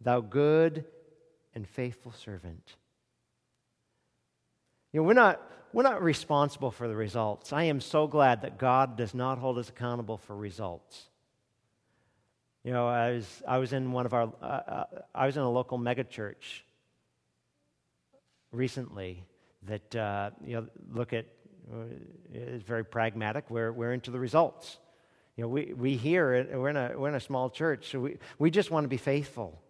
thou 0.00 0.20
good 0.20 0.84
and 1.54 1.66
faithful 1.66 2.12
servant. 2.12 2.76
You 4.92 5.00
know, 5.00 5.06
we're 5.06 5.14
not, 5.14 5.40
we're 5.72 5.82
not 5.82 6.02
responsible 6.02 6.70
for 6.70 6.88
the 6.88 6.96
results. 6.96 7.52
I 7.52 7.64
am 7.64 7.80
so 7.80 8.06
glad 8.06 8.42
that 8.42 8.58
God 8.58 8.96
does 8.96 9.14
not 9.14 9.38
hold 9.38 9.58
us 9.58 9.68
accountable 9.68 10.18
for 10.18 10.36
results. 10.36 11.08
You 12.68 12.74
know, 12.74 12.86
I 12.86 13.12
was, 13.12 13.42
I 13.48 13.56
was 13.56 13.72
in 13.72 13.92
one 13.92 14.04
of 14.04 14.12
our, 14.12 14.30
uh, 14.42 14.44
uh, 14.44 14.84
I 15.14 15.24
was 15.24 15.38
in 15.38 15.42
a 15.42 15.50
local 15.50 15.78
megachurch 15.78 16.60
recently 18.52 19.24
that, 19.62 19.96
uh, 19.96 20.32
you 20.44 20.56
know, 20.56 20.66
look 20.92 21.14
at, 21.14 21.24
uh, 21.72 21.84
is 22.30 22.62
very 22.62 22.84
pragmatic. 22.84 23.48
We're, 23.48 23.72
we're 23.72 23.94
into 23.94 24.10
the 24.10 24.18
results. 24.18 24.76
You 25.34 25.44
know, 25.44 25.48
we, 25.48 25.72
we 25.72 25.96
hear 25.96 26.34
it, 26.34 26.50
we're 26.52 26.68
in, 26.68 26.76
a, 26.76 26.92
we're 26.94 27.08
in 27.08 27.14
a 27.14 27.20
small 27.20 27.48
church, 27.48 27.90
so 27.90 28.00
we, 28.00 28.18
we 28.38 28.50
just 28.50 28.70
want 28.70 28.84
to 28.84 28.88
be 28.88 28.98
faithful. 28.98 29.62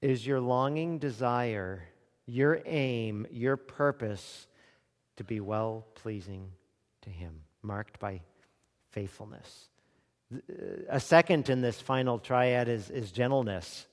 Is 0.00 0.26
your 0.26 0.40
longing 0.40 0.96
desire, 0.96 1.82
your 2.24 2.62
aim, 2.64 3.26
your 3.30 3.58
purpose 3.58 4.46
to 5.18 5.24
be 5.24 5.40
well 5.40 5.84
pleasing 5.94 6.52
to 7.02 7.10
Him, 7.10 7.42
marked 7.60 8.00
by 8.00 8.22
faithfulness? 8.92 9.68
A 10.88 11.00
second 11.00 11.48
in 11.48 11.60
this 11.60 11.80
final 11.80 12.18
triad 12.18 12.68
is, 12.68 12.90
is 12.90 13.12
gentleness. 13.12 13.86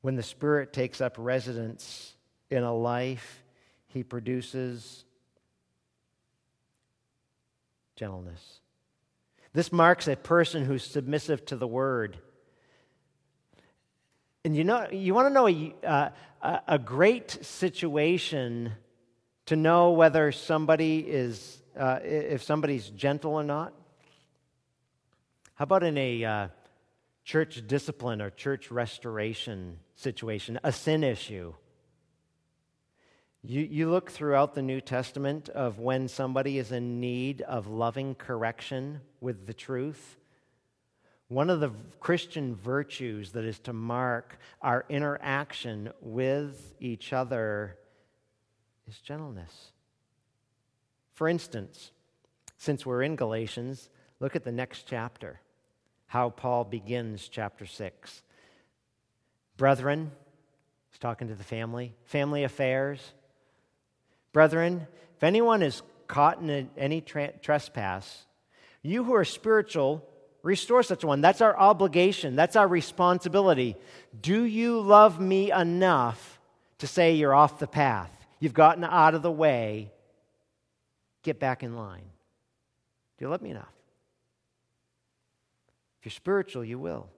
When 0.00 0.14
the 0.14 0.22
Spirit 0.22 0.72
takes 0.72 1.00
up 1.00 1.16
residence 1.18 2.14
in 2.50 2.62
a 2.62 2.74
life, 2.74 3.42
he 3.88 4.02
produces 4.02 5.04
gentleness. 7.96 8.60
This 9.52 9.72
marks 9.72 10.06
a 10.06 10.16
person 10.16 10.64
who's 10.64 10.84
submissive 10.84 11.44
to 11.46 11.56
the 11.56 11.66
word. 11.66 12.16
And 14.44 14.54
you 14.54 14.64
know, 14.64 14.86
you 14.90 15.14
want 15.14 15.26
to 15.26 15.34
know 15.34 15.48
a, 15.48 15.74
uh, 15.84 16.10
a 16.68 16.78
great 16.78 17.44
situation 17.44 18.72
to 19.46 19.56
know 19.56 19.90
whether 19.90 20.30
somebody 20.30 21.00
is 21.00 21.60
uh, 21.78 22.00
if 22.02 22.42
somebody's 22.42 22.88
gentle 22.90 23.32
or 23.34 23.44
not? 23.44 23.72
How 25.54 25.64
about 25.64 25.82
in 25.82 25.96
a 25.96 26.24
uh, 26.24 26.48
church 27.24 27.62
discipline 27.66 28.20
or 28.20 28.30
church 28.30 28.70
restoration 28.70 29.78
situation, 29.96 30.58
a 30.62 30.72
sin 30.72 31.04
issue? 31.04 31.54
You, 33.42 33.62
you 33.62 33.90
look 33.90 34.10
throughout 34.10 34.54
the 34.54 34.62
New 34.62 34.80
Testament 34.80 35.48
of 35.48 35.78
when 35.78 36.08
somebody 36.08 36.58
is 36.58 36.72
in 36.72 37.00
need 37.00 37.40
of 37.42 37.68
loving 37.68 38.14
correction 38.14 39.00
with 39.20 39.46
the 39.46 39.54
truth. 39.54 40.16
One 41.28 41.50
of 41.50 41.60
the 41.60 41.70
Christian 42.00 42.56
virtues 42.56 43.32
that 43.32 43.44
is 43.44 43.58
to 43.60 43.72
mark 43.72 44.38
our 44.60 44.84
interaction 44.88 45.90
with 46.00 46.74
each 46.80 47.12
other 47.12 47.76
is 48.88 48.98
gentleness. 48.98 49.72
For 51.18 51.28
instance, 51.28 51.90
since 52.58 52.86
we're 52.86 53.02
in 53.02 53.16
Galatians, 53.16 53.90
look 54.20 54.36
at 54.36 54.44
the 54.44 54.52
next 54.52 54.86
chapter, 54.86 55.40
how 56.06 56.30
Paul 56.30 56.62
begins 56.62 57.26
chapter 57.26 57.66
6. 57.66 58.22
Brethren, 59.56 60.12
he's 60.92 61.00
talking 61.00 61.26
to 61.26 61.34
the 61.34 61.42
family, 61.42 61.92
family 62.04 62.44
affairs. 62.44 63.00
Brethren, 64.32 64.86
if 65.16 65.24
anyone 65.24 65.60
is 65.60 65.82
caught 66.06 66.40
in 66.40 66.70
any 66.76 67.00
tra- 67.00 67.36
trespass, 67.38 68.26
you 68.82 69.02
who 69.02 69.16
are 69.16 69.24
spiritual, 69.24 70.08
Restore 70.44 70.84
such 70.84 71.04
one. 71.04 71.20
That's 71.20 71.40
our 71.40 71.58
obligation, 71.58 72.36
that's 72.36 72.54
our 72.54 72.68
responsibility. 72.68 73.74
Do 74.22 74.44
you 74.44 74.80
love 74.80 75.18
me 75.18 75.50
enough 75.50 76.38
to 76.78 76.86
say 76.86 77.14
you're 77.14 77.34
off 77.34 77.58
the 77.58 77.66
path? 77.66 78.12
You've 78.38 78.54
gotten 78.54 78.84
out 78.84 79.16
of 79.16 79.22
the 79.22 79.32
way. 79.32 79.90
Get 81.22 81.38
back 81.38 81.62
in 81.62 81.76
line. 81.76 82.10
Do 83.18 83.24
you 83.24 83.30
love 83.30 83.42
me 83.42 83.50
enough? 83.50 83.72
If 85.98 86.06
you're 86.06 86.12
spiritual, 86.12 86.64
you 86.64 86.78
will. 86.78 87.08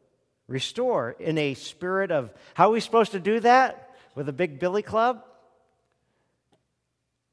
Restore 0.49 1.15
in 1.19 1.39
a 1.39 1.55
spirit 1.55 2.11
of 2.11 2.33
how 2.55 2.71
are 2.71 2.73
we 2.73 2.81
supposed 2.81 3.13
to 3.13 3.21
do 3.21 3.41
that? 3.41 3.95
With 4.15 4.29
a 4.29 4.33
big 4.33 4.59
billy 4.59 4.83
club? 4.83 5.23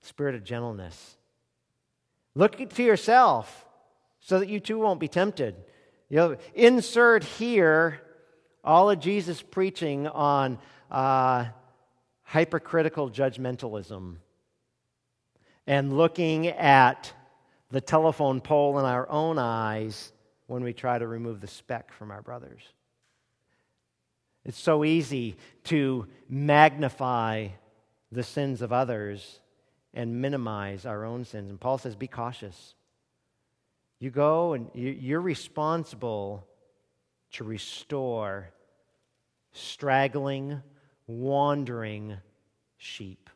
Spirit 0.01 0.35
of 0.35 0.43
gentleness. 0.43 1.17
Look 2.35 2.57
to 2.69 2.83
yourself 2.83 3.65
so 4.19 4.39
that 4.39 4.49
you 4.49 4.59
too 4.59 4.77
won't 4.77 4.99
be 4.99 5.07
tempted. 5.07 5.55
You 6.09 6.17
know, 6.17 6.37
insert 6.53 7.23
here 7.23 8.01
all 8.63 8.89
of 8.89 8.99
Jesus' 8.99 9.41
preaching 9.41 10.07
on 10.07 10.59
uh, 10.91 11.45
hypercritical 12.23 13.09
judgmentalism 13.09 14.17
and 15.67 15.97
looking 15.97 16.47
at 16.47 17.11
the 17.69 17.81
telephone 17.81 18.39
pole 18.39 18.79
in 18.79 18.85
our 18.85 19.07
own 19.09 19.37
eyes 19.37 20.13
when 20.47 20.63
we 20.63 20.73
try 20.73 20.97
to 20.97 21.05
remove 21.05 21.41
the 21.41 21.47
speck 21.47 21.91
from 21.91 22.09
our 22.09 22.21
brothers. 22.21 22.61
It's 24.45 24.57
so 24.57 24.85
easy 24.85 25.35
to 25.65 26.07
magnify 26.29 27.49
the 28.13 28.23
sins 28.23 28.61
of 28.61 28.71
others 28.71 29.41
and 29.93 30.21
minimize 30.21 30.85
our 30.85 31.03
own 31.03 31.25
sins. 31.25 31.49
And 31.49 31.59
Paul 31.59 31.77
says, 31.77 31.97
be 31.97 32.07
cautious. 32.07 32.73
You 33.99 34.09
go 34.09 34.53
and 34.53 34.69
you're 34.73 35.19
responsible 35.19 36.47
to 37.33 37.43
restore 37.43 38.51
straggling, 39.51 40.61
wandering 41.07 42.15
sheep, 42.77 43.29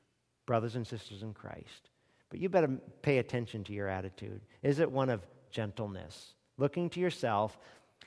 brothers 0.46 0.78
and 0.78 0.88
sisters 0.88 1.24
in 1.24 1.34
Christ. 1.34 1.91
But 2.32 2.40
you 2.40 2.50
better 2.50 2.70
pay 3.02 3.20
attention 3.20 3.64
to 3.66 3.74
your 3.74 3.90
attitude. 3.90 4.42
Is 4.64 4.80
it 4.80 4.90
one 4.90 5.10
of 5.10 5.22
gentleness, 5.52 6.34
looking 6.58 6.90
to 6.92 7.00
yourself, 7.00 7.60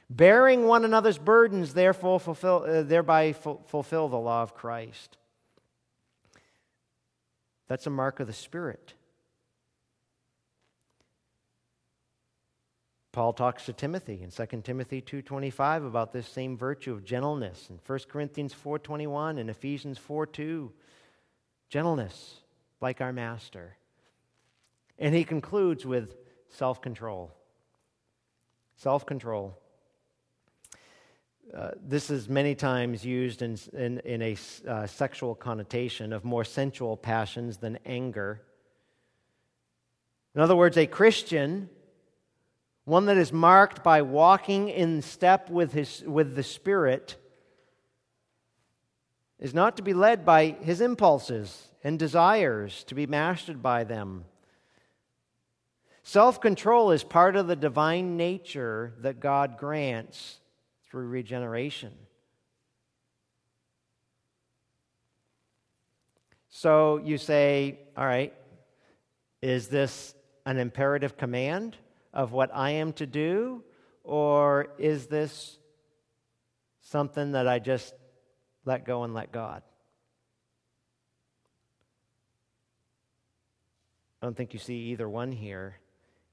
bearing 0.08 0.66
one 0.66 0.84
another's 0.84 1.18
burdens, 1.18 1.74
therefore 1.74 2.18
fulfill, 2.18 2.64
uh, 2.66 2.82
thereby 2.82 3.34
fulfill 3.34 4.08
the 4.08 4.16
law 4.16 4.42
of 4.42 4.54
Christ? 4.54 5.18
That's 7.68 7.86
a 7.86 7.90
mark 7.90 8.18
of 8.18 8.26
the 8.26 8.32
Spirit. 8.32 8.94
Paul 13.12 13.34
talks 13.34 13.66
to 13.66 13.72
Timothy 13.72 14.22
in 14.22 14.30
2 14.30 14.64
Timothy 14.64 15.00
2:25 15.02 15.84
about 15.84 16.12
this 16.12 16.26
same 16.26 16.56
virtue 16.56 16.92
of 16.92 17.04
gentleness 17.04 17.68
in 17.68 17.78
1 17.78 18.08
Corinthians 18.08 18.54
4:21 18.54 19.38
and 19.38 19.50
Ephesians 19.50 19.98
4:2 19.98 20.72
gentleness 21.68 22.40
like 22.80 23.00
our 23.00 23.12
master. 23.12 23.76
And 24.98 25.14
he 25.14 25.24
concludes 25.24 25.84
with 25.84 26.16
self-control. 26.48 27.32
Self-control. 28.76 29.58
Uh, 31.54 31.70
this 31.86 32.10
is 32.10 32.28
many 32.28 32.54
times 32.54 33.04
used 33.04 33.42
in, 33.42 33.58
in, 33.74 33.98
in 34.00 34.22
a 34.22 34.36
uh, 34.66 34.86
sexual 34.86 35.34
connotation 35.34 36.12
of 36.12 36.24
more 36.24 36.44
sensual 36.44 36.96
passions 36.96 37.58
than 37.58 37.78
anger. 37.84 38.40
In 40.34 40.40
other 40.40 40.56
words, 40.56 40.76
a 40.76 40.86
Christian 40.86 41.68
one 42.84 43.06
that 43.06 43.16
is 43.16 43.32
marked 43.32 43.82
by 43.82 44.02
walking 44.02 44.68
in 44.68 45.00
step 45.00 45.48
with, 45.48 45.72
his, 45.72 46.02
with 46.06 46.34
the 46.34 46.42
Spirit, 46.42 47.16
is 49.38 49.54
not 49.54 49.76
to 49.76 49.82
be 49.82 49.94
led 49.94 50.24
by 50.24 50.50
his 50.60 50.80
impulses 50.80 51.68
and 51.82 51.98
desires, 51.98 52.84
to 52.84 52.94
be 52.94 53.06
mastered 53.06 53.62
by 53.62 53.84
them. 53.84 54.24
Self 56.04 56.40
control 56.40 56.92
is 56.92 57.02
part 57.02 57.34
of 57.34 57.48
the 57.48 57.56
divine 57.56 58.16
nature 58.16 58.94
that 59.00 59.18
God 59.18 59.58
grants 59.58 60.38
through 60.88 61.08
regeneration. 61.08 61.92
So 66.50 66.98
you 66.98 67.18
say, 67.18 67.80
all 67.96 68.06
right, 68.06 68.32
is 69.42 69.66
this 69.66 70.14
an 70.46 70.58
imperative 70.58 71.16
command? 71.16 71.76
of 72.14 72.30
what 72.30 72.50
I 72.54 72.70
am 72.70 72.92
to 72.94 73.06
do? 73.06 73.62
Or 74.04 74.68
is 74.78 75.06
this 75.06 75.58
something 76.80 77.32
that 77.32 77.48
I 77.48 77.58
just 77.58 77.92
let 78.64 78.86
go 78.86 79.02
and 79.02 79.12
let 79.12 79.32
God? 79.32 79.62
I 84.22 84.26
don't 84.26 84.36
think 84.36 84.54
you 84.54 84.60
see 84.60 84.76
either 84.92 85.08
one 85.08 85.32
here. 85.32 85.76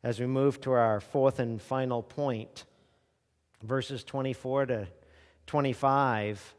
As 0.04 0.20
we 0.20 0.26
move 0.26 0.60
to 0.62 0.72
our 0.72 1.00
fourth 1.00 1.40
and 1.40 1.62
final 1.62 2.02
point, 2.02 2.66
verses 3.62 4.04
24 4.04 4.66
to 4.68 4.88
25, 5.46 6.56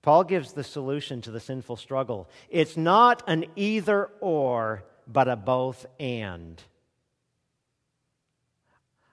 Paul 0.00 0.24
gives 0.24 0.52
the 0.52 0.64
solution 0.64 1.20
to 1.22 1.30
the 1.30 1.40
sinful 1.40 1.76
struggle. 1.76 2.28
It's 2.48 2.76
not 2.76 3.22
an 3.26 3.44
either 3.56 4.06
or, 4.20 4.84
but 5.06 5.28
a 5.28 5.36
both 5.36 5.86
and. 6.00 6.62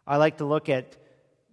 I 0.08 0.18
like 0.18 0.38
to 0.38 0.46
look 0.46 0.70
at 0.70 0.98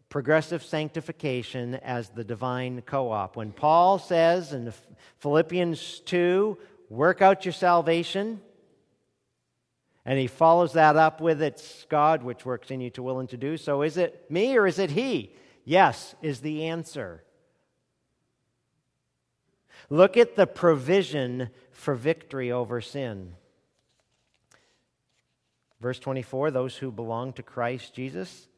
progressive 0.09 0.63
sanctification 0.63 1.75
as 1.75 2.09
the 2.09 2.25
divine 2.25 2.83
co 2.83 3.11
op. 3.11 3.37
When 3.37 3.53
Paul 3.53 3.99
says 3.99 4.53
in 4.53 4.73
Philippians 5.19 6.01
2, 6.01 6.57
work 6.89 7.21
out 7.21 7.45
your 7.45 7.53
salvation, 7.53 8.41
and 10.07 10.21
he 10.21 10.29
follows 10.29 10.75
that 10.75 10.97
up 10.97 11.21
with 11.21 11.43
it's 11.43 11.85
God 11.91 12.23
which 12.23 12.47
works 12.47 12.71
in 12.71 12.81
you 12.81 12.91
to 12.91 13.03
will 13.03 13.19
and 13.19 13.29
to 13.31 13.37
do. 13.37 13.57
So 13.57 13.83
is 13.83 13.97
it 13.97 14.31
me 14.31 14.57
or 14.57 14.65
is 14.65 14.79
it 14.79 14.93
he? 14.93 15.33
Yes, 15.65 16.15
is 16.23 16.41
the 16.41 16.67
answer. 16.67 17.25
Look 19.91 20.17
at 20.17 20.37
the 20.37 20.47
provision 20.47 21.51
for 21.73 21.97
victory 21.97 22.53
over 22.53 22.81
sin. 22.81 23.35
Verse 25.81 25.99
24 25.99 26.53
those 26.53 26.77
who 26.77 26.93
belong 26.93 27.33
to 27.35 27.43
Christ 27.43 27.93
Jesus 27.93 28.49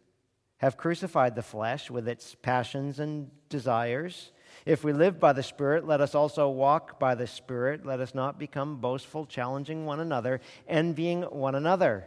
have 0.58 0.76
crucified 0.76 1.34
the 1.34 1.42
flesh 1.42 1.90
with 1.90 2.06
its 2.08 2.34
passions 2.34 3.00
and 3.00 3.30
desires. 3.48 4.32
If 4.66 4.84
we 4.84 4.92
live 4.92 5.18
by 5.18 5.32
the 5.32 5.42
Spirit, 5.42 5.86
let 5.86 6.00
us 6.00 6.14
also 6.14 6.48
walk 6.48 6.98
by 6.98 7.14
the 7.14 7.26
Spirit. 7.26 7.86
Let 7.86 8.00
us 8.00 8.14
not 8.14 8.38
become 8.38 8.76
boastful, 8.76 9.26
challenging 9.26 9.86
one 9.86 10.00
another, 10.00 10.40
envying 10.66 11.22
one 11.22 11.54
another. 11.54 12.06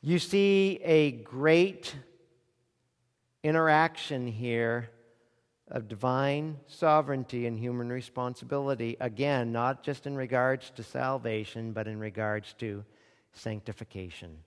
You 0.00 0.18
see 0.18 0.80
a 0.84 1.12
great 1.12 1.94
interaction 3.42 4.26
here 4.26 4.90
of 5.68 5.88
divine 5.88 6.58
sovereignty 6.66 7.46
and 7.46 7.58
human 7.58 7.90
responsibility. 7.90 8.96
Again, 9.00 9.50
not 9.52 9.82
just 9.82 10.06
in 10.06 10.16
regards 10.16 10.70
to 10.70 10.82
salvation, 10.82 11.72
but 11.72 11.88
in 11.88 11.98
regards 11.98 12.52
to 12.58 12.84
sanctification. 13.32 14.38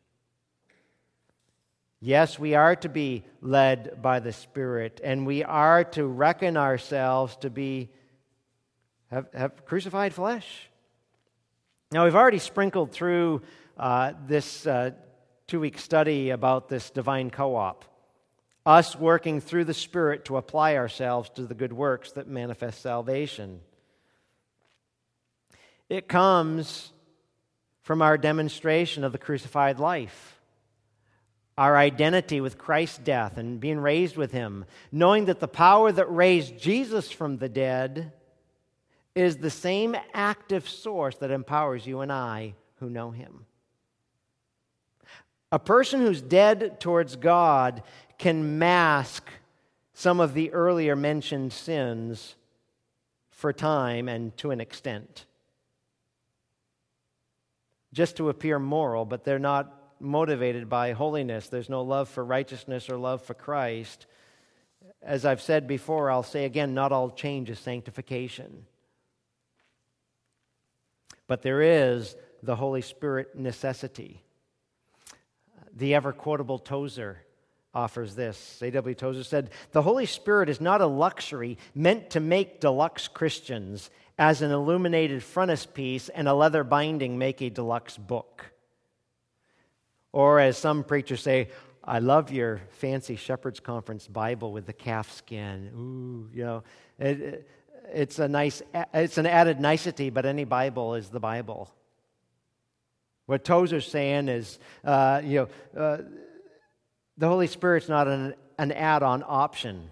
Yes, 1.99 2.37
we 2.37 2.53
are 2.53 2.75
to 2.77 2.89
be 2.89 3.23
led 3.41 4.01
by 4.03 4.19
the 4.19 4.31
Spirit, 4.31 5.01
and 5.03 5.25
we 5.25 5.43
are 5.43 5.83
to 5.83 6.05
reckon 6.05 6.55
ourselves 6.55 7.35
to 7.37 7.49
be 7.49 7.89
have, 9.09 9.27
have 9.33 9.65
crucified 9.65 10.13
flesh. 10.13 10.69
Now, 11.91 12.03
we've 12.03 12.15
already 12.15 12.39
sprinkled 12.39 12.91
through 12.91 13.41
uh, 13.77 14.13
this 14.27 14.67
uh, 14.67 14.91
two 15.47 15.59
week 15.59 15.79
study 15.79 16.29
about 16.29 16.69
this 16.69 16.89
divine 16.89 17.31
co 17.31 17.55
op, 17.55 17.85
us 18.65 18.95
working 18.95 19.41
through 19.41 19.63
the 19.63 19.73
Spirit 19.73 20.25
to 20.25 20.37
apply 20.37 20.75
ourselves 20.75 21.29
to 21.31 21.43
the 21.47 21.55
good 21.55 21.73
works 21.73 22.11
that 22.11 22.27
manifest 22.27 22.81
salvation. 22.81 23.61
It 25.89 26.07
comes 26.07 26.91
from 27.81 28.01
our 28.01 28.17
demonstration 28.17 29.03
of 29.05 29.13
the 29.13 29.17
crucified 29.17 29.79
life, 29.79 30.39
our 31.57 31.75
identity 31.75 32.39
with 32.39 32.57
Christ's 32.57 32.99
death 32.99 33.37
and 33.37 33.59
being 33.59 33.79
raised 33.79 34.15
with 34.15 34.31
Him, 34.31 34.65
knowing 34.91 35.25
that 35.25 35.39
the 35.39 35.47
power 35.47 35.91
that 35.91 36.13
raised 36.13 36.57
Jesus 36.57 37.11
from 37.11 37.37
the 37.37 37.49
dead 37.49 38.13
is 39.15 39.37
the 39.37 39.49
same 39.49 39.95
active 40.13 40.69
source 40.69 41.15
that 41.17 41.31
empowers 41.31 41.87
you 41.87 42.01
and 42.01 42.11
I 42.11 42.53
who 42.79 42.89
know 42.89 43.11
Him. 43.11 43.45
A 45.51 45.59
person 45.59 46.01
who's 46.01 46.21
dead 46.21 46.79
towards 46.79 47.15
God 47.15 47.81
can 48.17 48.59
mask 48.59 49.29
some 49.93 50.19
of 50.19 50.33
the 50.35 50.51
earlier 50.51 50.95
mentioned 50.95 51.53
sins 51.53 52.35
for 53.31 53.51
time 53.51 54.07
and 54.07 54.35
to 54.37 54.51
an 54.51 54.61
extent 54.61 55.25
just 57.93 58.17
to 58.17 58.29
appear 58.29 58.59
moral, 58.59 59.05
but 59.05 59.23
they're 59.23 59.39
not 59.39 59.76
motivated 59.99 60.69
by 60.69 60.93
holiness. 60.93 61.47
There's 61.47 61.69
no 61.69 61.81
love 61.81 62.09
for 62.09 62.23
righteousness 62.23 62.89
or 62.89 62.97
love 62.97 63.21
for 63.21 63.33
Christ. 63.33 64.05
As 65.01 65.25
I've 65.25 65.41
said 65.41 65.67
before, 65.67 66.09
I'll 66.09 66.23
say 66.23 66.45
again 66.45 66.73
not 66.73 66.91
all 66.91 67.09
change 67.09 67.49
is 67.49 67.59
sanctification. 67.59 68.65
But 71.27 71.41
there 71.41 71.61
is 71.61 72.15
the 72.41 72.55
Holy 72.55 72.81
Spirit 72.81 73.35
necessity. 73.35 74.23
The 75.75 75.95
ever 75.95 76.13
quotable 76.13 76.59
Tozer 76.59 77.19
offers 77.73 78.15
this. 78.15 78.59
A.W. 78.61 78.95
Tozer 78.95 79.23
said, 79.23 79.51
The 79.71 79.81
Holy 79.81 80.05
Spirit 80.05 80.49
is 80.49 80.61
not 80.61 80.81
a 80.81 80.87
luxury 80.87 81.57
meant 81.75 82.09
to 82.11 82.19
make 82.19 82.61
deluxe 82.61 83.07
Christians, 83.07 83.89
as 84.17 84.41
an 84.41 84.51
illuminated 84.51 85.21
frontispiece 85.21 86.09
and 86.09 86.27
a 86.27 86.33
leather 86.33 86.63
binding 86.63 87.17
make 87.17 87.41
a 87.41 87.49
deluxe 87.49 87.97
book. 87.97 88.51
Or, 90.17 90.39
as 90.39 90.57
some 90.57 90.83
preachers 90.83 91.21
say, 91.21 91.49
I 91.83 91.99
love 91.99 92.31
your 92.31 92.59
fancy 92.71 93.17
Shepherd's 93.17 93.59
Conference 93.59 94.07
Bible 94.07 94.51
with 94.51 94.65
the 94.65 94.73
calf 94.73 95.11
skin. 95.11 95.69
Ooh, 95.75 96.35
you 96.35 96.43
know, 96.43 96.63
it, 96.97 97.47
it's 97.93 98.17
a 98.17 98.27
nice, 98.27 98.63
it's 98.95 99.19
an 99.19 99.27
added 99.27 99.59
nicety, 99.59 100.09
but 100.09 100.25
any 100.25 100.43
Bible 100.43 100.95
is 100.95 101.09
the 101.09 101.19
Bible. 101.19 101.71
What 103.27 103.45
Tozer's 103.45 103.85
saying 103.85 104.27
is, 104.27 104.57
uh, 104.83 105.21
you 105.23 105.47
know, 105.75 105.79
uh, 105.79 105.97
the 107.19 107.27
Holy 107.27 107.45
Spirit's 107.45 107.87
not 107.87 108.07
an, 108.07 108.33
an 108.57 108.71
add-on 108.71 109.23
option. 109.23 109.91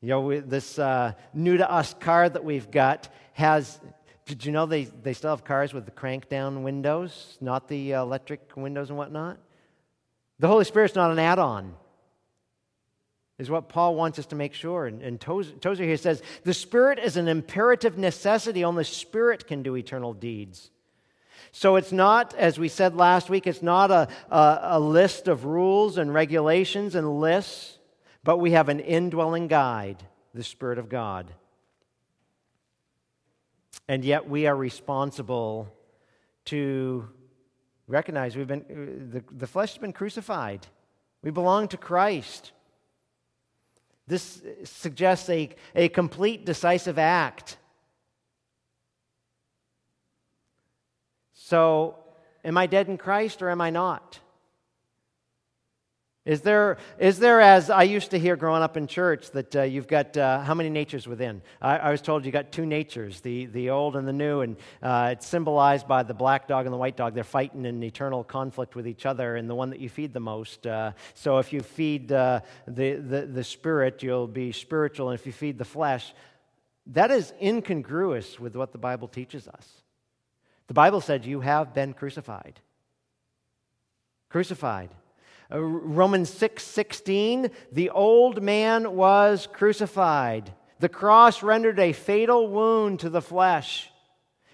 You 0.00 0.08
know, 0.10 0.40
this 0.40 0.78
uh, 0.78 1.14
new 1.34 1.56
to 1.56 1.68
us 1.68 1.94
car 1.94 2.28
that 2.28 2.44
we've 2.44 2.70
got 2.70 3.08
has. 3.32 3.80
Did 4.26 4.44
you 4.44 4.50
know 4.50 4.66
they, 4.66 4.84
they 4.84 5.12
still 5.12 5.30
have 5.30 5.44
cars 5.44 5.72
with 5.72 5.84
the 5.84 5.92
crank 5.92 6.28
down 6.28 6.64
windows, 6.64 7.38
not 7.40 7.68
the 7.68 7.94
uh, 7.94 8.02
electric 8.02 8.56
windows 8.56 8.90
and 8.90 8.98
whatnot? 8.98 9.38
The 10.40 10.48
Holy 10.48 10.64
Spirit's 10.64 10.96
not 10.96 11.12
an 11.12 11.18
add 11.20 11.38
on, 11.38 11.74
is 13.38 13.48
what 13.48 13.68
Paul 13.68 13.94
wants 13.94 14.18
us 14.18 14.26
to 14.26 14.34
make 14.34 14.52
sure. 14.52 14.86
And, 14.86 15.00
and 15.00 15.20
Tozer, 15.20 15.52
Tozer 15.52 15.84
here 15.84 15.96
says 15.96 16.22
the 16.42 16.52
Spirit 16.52 16.98
is 16.98 17.16
an 17.16 17.28
imperative 17.28 17.96
necessity. 17.96 18.64
Only 18.64 18.82
Spirit 18.82 19.46
can 19.46 19.62
do 19.62 19.76
eternal 19.76 20.12
deeds. 20.12 20.70
So 21.52 21.76
it's 21.76 21.92
not, 21.92 22.34
as 22.34 22.58
we 22.58 22.68
said 22.68 22.96
last 22.96 23.30
week, 23.30 23.46
it's 23.46 23.62
not 23.62 23.92
a, 23.92 24.08
a, 24.28 24.58
a 24.62 24.80
list 24.80 25.28
of 25.28 25.44
rules 25.44 25.98
and 25.98 26.12
regulations 26.12 26.96
and 26.96 27.20
lists, 27.20 27.78
but 28.24 28.38
we 28.38 28.50
have 28.50 28.68
an 28.68 28.80
indwelling 28.80 29.46
guide, 29.46 30.04
the 30.34 30.42
Spirit 30.42 30.78
of 30.78 30.88
God. 30.88 31.32
And 33.88 34.04
yet 34.04 34.28
we 34.28 34.46
are 34.46 34.56
responsible 34.56 35.68
to 36.46 37.08
recognize 37.86 38.36
we've 38.36 38.46
been, 38.46 39.10
the, 39.12 39.22
the 39.32 39.46
flesh 39.46 39.72
has 39.72 39.78
been 39.78 39.92
crucified. 39.92 40.66
We 41.22 41.30
belong 41.30 41.68
to 41.68 41.76
Christ. 41.76 42.52
This 44.06 44.42
suggests 44.64 45.28
a, 45.28 45.50
a 45.74 45.88
complete 45.88 46.44
decisive 46.44 46.98
act. 46.98 47.58
So, 51.34 51.96
am 52.44 52.56
I 52.56 52.66
dead 52.66 52.88
in 52.88 52.98
Christ 52.98 53.42
or 53.42 53.50
am 53.50 53.60
I 53.60 53.70
not? 53.70 54.18
Is 56.26 56.40
there, 56.40 56.78
is 56.98 57.20
there, 57.20 57.40
as 57.40 57.70
I 57.70 57.84
used 57.84 58.10
to 58.10 58.18
hear 58.18 58.34
growing 58.34 58.60
up 58.60 58.76
in 58.76 58.88
church, 58.88 59.30
that 59.30 59.54
uh, 59.54 59.62
you've 59.62 59.86
got 59.86 60.16
uh, 60.16 60.40
how 60.40 60.54
many 60.54 60.68
natures 60.68 61.06
within? 61.06 61.40
I, 61.62 61.78
I, 61.78 61.90
was 61.92 62.02
told 62.02 62.26
you 62.26 62.32
got 62.32 62.50
two 62.50 62.66
natures, 62.66 63.20
the, 63.20 63.46
the 63.46 63.70
old 63.70 63.94
and 63.94 64.08
the 64.08 64.12
new, 64.12 64.40
and 64.40 64.56
uh, 64.82 65.10
it's 65.12 65.24
symbolized 65.24 65.86
by 65.86 66.02
the 66.02 66.14
black 66.14 66.48
dog 66.48 66.66
and 66.66 66.72
the 66.72 66.78
white 66.78 66.96
dog. 66.96 67.14
They're 67.14 67.22
fighting 67.22 67.64
in 67.64 67.80
eternal 67.80 68.24
conflict 68.24 68.74
with 68.74 68.88
each 68.88 69.06
other, 69.06 69.36
and 69.36 69.48
the 69.48 69.54
one 69.54 69.70
that 69.70 69.78
you 69.78 69.88
feed 69.88 70.12
the 70.12 70.18
most. 70.18 70.66
Uh, 70.66 70.92
so 71.14 71.38
if 71.38 71.52
you 71.52 71.60
feed 71.60 72.10
uh, 72.10 72.40
the, 72.66 72.94
the, 72.94 73.26
the 73.26 73.44
spirit, 73.44 74.02
you'll 74.02 74.26
be 74.26 74.50
spiritual, 74.50 75.10
and 75.10 75.20
if 75.20 75.26
you 75.26 75.32
feed 75.32 75.58
the 75.58 75.64
flesh, 75.64 76.12
that 76.86 77.12
is 77.12 77.32
incongruous 77.40 78.40
with 78.40 78.56
what 78.56 78.72
the 78.72 78.78
Bible 78.78 79.06
teaches 79.06 79.46
us. 79.46 79.68
The 80.66 80.74
Bible 80.74 81.00
said 81.00 81.24
you 81.24 81.38
have 81.38 81.72
been 81.72 81.94
crucified. 81.94 82.58
Crucified. 84.28 84.90
Uh, 85.52 85.60
Romans 85.60 86.30
6 86.30 86.62
16, 86.62 87.50
the 87.72 87.90
old 87.90 88.42
man 88.42 88.96
was 88.96 89.48
crucified. 89.52 90.52
The 90.78 90.88
cross 90.88 91.42
rendered 91.42 91.78
a 91.78 91.92
fatal 91.92 92.48
wound 92.48 93.00
to 93.00 93.10
the 93.10 93.22
flesh. 93.22 93.90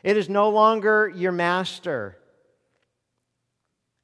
It 0.03 0.16
is 0.16 0.28
no 0.28 0.51
longer 0.51 1.11
your 1.14 1.32
master. 1.32 2.16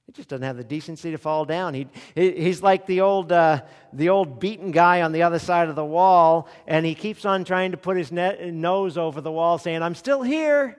He 0.07 0.13
just 0.13 0.31
doesn't 0.31 0.45
have 0.45 0.57
the 0.57 0.65
decency 0.65 1.11
to 1.11 1.19
fall 1.19 1.45
down. 1.45 1.75
He, 1.75 1.87
he's 2.15 2.63
like 2.63 2.87
the 2.87 3.03
old, 3.03 3.31
uh, 3.31 3.61
the 3.93 4.09
old 4.09 4.41
beaten 4.41 4.71
guy 4.71 5.03
on 5.03 5.13
the 5.13 5.23
other 5.23 5.39
side 5.39 5.69
of 5.69 5.77
the 5.77 5.85
wall, 5.85 6.49
and 6.67 6.87
he 6.87 6.95
keeps 6.95 7.27
on 7.27 7.45
trying 7.45 7.73
to 7.73 7.77
put 7.77 7.99
his 7.99 8.11
nose 8.11 8.97
over 8.97 9.21
the 9.21 9.31
wall, 9.31 9.59
saying, 9.59 9.83
I'm 9.83 9.95
still 9.95 10.23
here. 10.23 10.79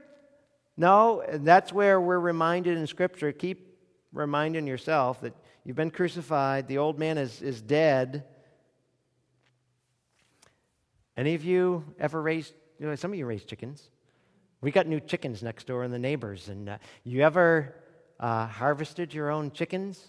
No, 0.76 1.24
that's 1.32 1.72
where 1.72 2.02
we're 2.02 2.20
reminded 2.20 2.78
in 2.78 2.88
Scripture. 2.88 3.32
Keep 3.32 3.78
reminding 4.12 4.66
yourself 4.66 5.22
that 5.22 5.34
You've 5.66 5.76
been 5.76 5.92
crucified. 5.92 6.68
The 6.68 6.78
old 6.78 6.98
man 6.98 7.18
is, 7.18 7.42
is 7.42 7.62
dead. 7.62 8.24
Any 11.18 11.36
of 11.36 11.44
you 11.44 11.84
ever 12.00 12.22
raised, 12.22 12.54
you 12.80 12.88
know, 12.88 12.96
some 12.96 13.12
of 13.12 13.18
you 13.18 13.26
raised 13.26 13.48
chickens. 13.48 13.90
We 14.62 14.72
got 14.72 14.88
new 14.88 15.00
chickens 15.00 15.44
next 15.44 15.68
door 15.68 15.84
in 15.84 15.92
the 15.92 16.00
neighbors. 16.00 16.48
And 16.50 16.70
uh, 16.70 16.78
you 17.04 17.22
ever 17.22 17.76
uh, 18.20 18.48
harvested 18.48 19.14
your 19.14 19.30
own 19.30 19.52
chickens? 19.52 20.02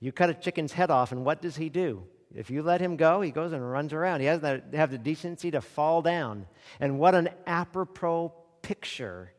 You 0.00 0.12
cut 0.12 0.30
a 0.30 0.34
chicken's 0.34 0.72
head 0.72 0.90
off, 0.90 1.12
and 1.12 1.24
what 1.24 1.42
does 1.42 1.56
he 1.56 1.68
do? 1.68 2.04
If 2.34 2.50
you 2.50 2.62
let 2.62 2.80
him 2.80 2.96
go, 2.96 3.20
he 3.20 3.30
goes 3.30 3.52
and 3.52 3.70
runs 3.70 3.92
around. 3.92 4.20
He 4.20 4.26
doesn't 4.26 4.74
have 4.74 4.90
the 4.90 4.98
decency 4.98 5.50
to 5.50 5.60
fall 5.60 6.00
down. 6.00 6.46
And 6.80 6.98
what 6.98 7.14
an 7.14 7.28
apropos 7.46 8.32
picture 8.62 9.32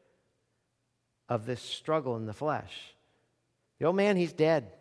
of 1.27 1.45
this 1.45 1.61
struggle 1.61 2.15
in 2.15 2.25
the 2.25 2.33
flesh. 2.33 2.73
The 3.79 3.87
old 3.87 3.95
man, 3.95 4.15
he's 4.15 4.33
dead 4.33 4.71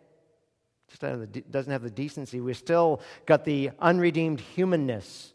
doesn't 0.99 1.71
have 1.71 1.83
the 1.83 1.89
decency. 1.89 2.39
We've 2.39 2.57
still 2.57 3.01
got 3.25 3.45
the 3.45 3.71
unredeemed 3.79 4.39
humanness. 4.39 5.33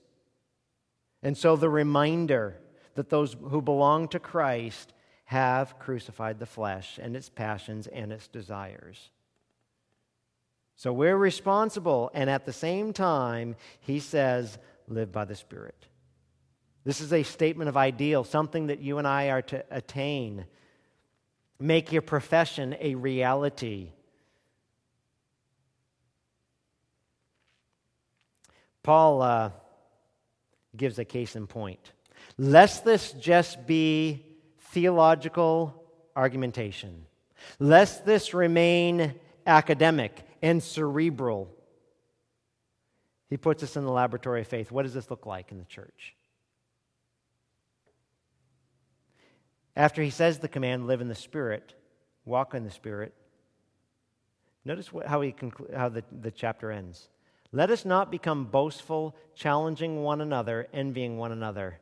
And 1.22 1.36
so 1.36 1.56
the 1.56 1.68
reminder 1.68 2.56
that 2.94 3.10
those 3.10 3.36
who 3.50 3.62
belong 3.62 4.08
to 4.08 4.18
Christ 4.18 4.92
have 5.24 5.78
crucified 5.78 6.38
the 6.38 6.46
flesh 6.46 6.98
and 7.00 7.14
its 7.14 7.28
passions 7.28 7.86
and 7.86 8.12
its 8.12 8.28
desires. 8.28 9.10
So 10.76 10.92
we're 10.92 11.16
responsible, 11.16 12.10
and 12.14 12.30
at 12.30 12.46
the 12.46 12.52
same 12.52 12.92
time, 12.92 13.56
he 13.80 13.98
says, 13.98 14.58
live 14.86 15.10
by 15.10 15.24
the 15.24 15.34
Spirit. 15.34 15.86
This 16.84 17.00
is 17.00 17.12
a 17.12 17.24
statement 17.24 17.68
of 17.68 17.76
ideal, 17.76 18.24
something 18.24 18.68
that 18.68 18.80
you 18.80 18.98
and 18.98 19.06
I 19.06 19.30
are 19.30 19.42
to 19.42 19.64
attain. 19.70 20.46
Make 21.58 21.92
your 21.92 22.02
profession 22.02 22.76
a 22.80 22.94
reality. 22.94 23.90
Paul 28.88 29.20
uh, 29.20 29.50
gives 30.74 30.98
a 30.98 31.04
case 31.04 31.36
in 31.36 31.46
point. 31.46 31.92
Lest 32.38 32.86
this 32.86 33.12
just 33.12 33.66
be 33.66 34.24
theological 34.70 35.84
argumentation, 36.16 37.04
lest 37.58 38.06
this 38.06 38.32
remain 38.32 39.14
academic 39.46 40.26
and 40.40 40.62
cerebral. 40.62 41.54
He 43.28 43.36
puts 43.36 43.62
us 43.62 43.76
in 43.76 43.84
the 43.84 43.92
laboratory 43.92 44.40
of 44.40 44.48
faith. 44.48 44.72
What 44.72 44.84
does 44.84 44.94
this 44.94 45.10
look 45.10 45.26
like 45.26 45.52
in 45.52 45.58
the 45.58 45.66
church? 45.66 46.14
After 49.76 50.02
he 50.02 50.08
says 50.08 50.38
the 50.38 50.48
command, 50.48 50.86
live 50.86 51.02
in 51.02 51.08
the 51.08 51.14
Spirit, 51.14 51.74
walk 52.24 52.54
in 52.54 52.64
the 52.64 52.70
Spirit, 52.70 53.12
notice 54.64 54.90
what, 54.90 55.06
how, 55.06 55.20
he 55.20 55.32
conclu- 55.32 55.76
how 55.76 55.90
the, 55.90 56.04
the 56.22 56.30
chapter 56.30 56.72
ends. 56.72 57.10
Let 57.52 57.70
us 57.70 57.84
not 57.84 58.10
become 58.10 58.44
boastful, 58.44 59.16
challenging 59.34 60.02
one 60.02 60.20
another, 60.20 60.68
envying 60.72 61.16
one 61.16 61.32
another. 61.32 61.78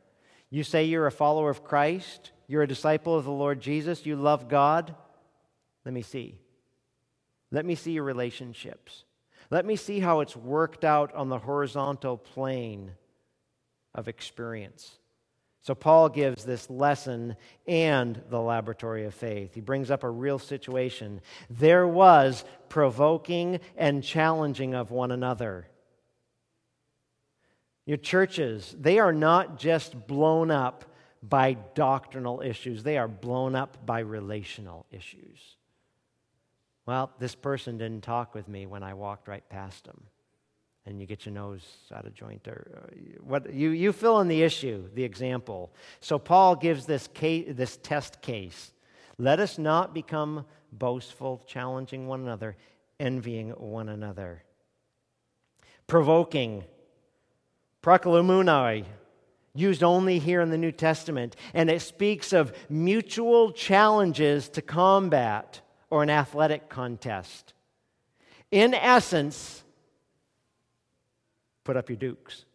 You 0.49 0.63
say 0.63 0.85
you're 0.85 1.07
a 1.07 1.11
follower 1.11 1.49
of 1.49 1.63
Christ, 1.63 2.31
you're 2.47 2.63
a 2.63 2.67
disciple 2.67 3.17
of 3.17 3.25
the 3.25 3.31
Lord 3.31 3.59
Jesus, 3.59 4.05
you 4.05 4.15
love 4.15 4.47
God. 4.47 4.95
Let 5.83 5.93
me 5.93 6.01
see. 6.01 6.35
Let 7.51 7.65
me 7.65 7.75
see 7.75 7.91
your 7.91 8.03
relationships. 8.03 9.03
Let 9.49 9.65
me 9.65 9.75
see 9.75 9.99
how 9.99 10.21
it's 10.21 10.35
worked 10.35 10.83
out 10.83 11.13
on 11.13 11.29
the 11.29 11.39
horizontal 11.39 12.17
plane 12.17 12.91
of 13.95 14.07
experience. 14.07 14.97
So, 15.61 15.75
Paul 15.75 16.09
gives 16.09 16.45
this 16.45 16.69
lesson 16.69 17.35
and 17.67 18.21
the 18.29 18.39
laboratory 18.39 19.05
of 19.05 19.13
faith. 19.13 19.53
He 19.53 19.61
brings 19.61 19.91
up 19.91 20.03
a 20.03 20.09
real 20.09 20.39
situation. 20.39 21.19
There 21.49 21.87
was 21.87 22.45
provoking 22.69 23.59
and 23.75 24.03
challenging 24.03 24.73
of 24.75 24.91
one 24.91 25.11
another. 25.11 25.67
Your 27.85 27.97
churches, 27.97 28.75
they 28.79 28.99
are 28.99 29.13
not 29.13 29.57
just 29.57 30.07
blown 30.07 30.51
up 30.51 30.85
by 31.23 31.53
doctrinal 31.73 32.41
issues, 32.41 32.83
they 32.83 32.97
are 32.97 33.07
blown 33.07 33.55
up 33.55 33.85
by 33.85 33.99
relational 33.99 34.85
issues. 34.91 35.57
Well, 36.85 37.11
this 37.19 37.35
person 37.35 37.77
didn't 37.77 38.03
talk 38.03 38.33
with 38.33 38.47
me 38.47 38.65
when 38.65 38.83
I 38.83 38.93
walked 38.93 39.27
right 39.27 39.47
past 39.49 39.85
them. 39.85 40.03
And 40.87 41.01
you 41.01 41.05
get 41.05 41.25
your 41.25 41.35
nose 41.35 41.65
out 41.93 42.05
of 42.05 42.13
joint. 42.13 42.47
Or 42.47 42.81
uh, 42.81 42.95
what, 43.21 43.53
you, 43.53 43.71
you 43.71 43.91
fill 43.91 44.21
in 44.21 44.29
the 44.29 44.41
issue, 44.41 44.85
the 44.95 45.03
example. 45.03 45.69
So 45.99 46.17
Paul 46.17 46.55
gives 46.55 46.85
this, 46.85 47.07
case, 47.07 47.47
this 47.49 47.75
test 47.83 48.21
case. 48.21 48.71
Let 49.17 49.41
us 49.41 49.57
not 49.57 49.93
become 49.93 50.45
boastful, 50.71 51.43
challenging 51.45 52.07
one 52.07 52.21
another, 52.21 52.55
envying 53.01 53.49
one 53.49 53.89
another. 53.89 54.43
Provoking, 55.87 56.63
prokalamunai, 57.83 58.85
used 59.53 59.83
only 59.83 60.19
here 60.19 60.39
in 60.39 60.51
the 60.51 60.57
New 60.57 60.71
Testament, 60.71 61.35
and 61.53 61.69
it 61.69 61.81
speaks 61.81 62.31
of 62.31 62.53
mutual 62.69 63.51
challenges 63.51 64.47
to 64.49 64.61
combat 64.61 65.59
or 65.89 66.01
an 66.01 66.09
athletic 66.09 66.69
contest. 66.69 67.53
In 68.51 68.73
essence, 68.73 69.63
put 71.67 71.75
up 71.75 71.89
your 71.89 71.97
dukes. 71.97 72.45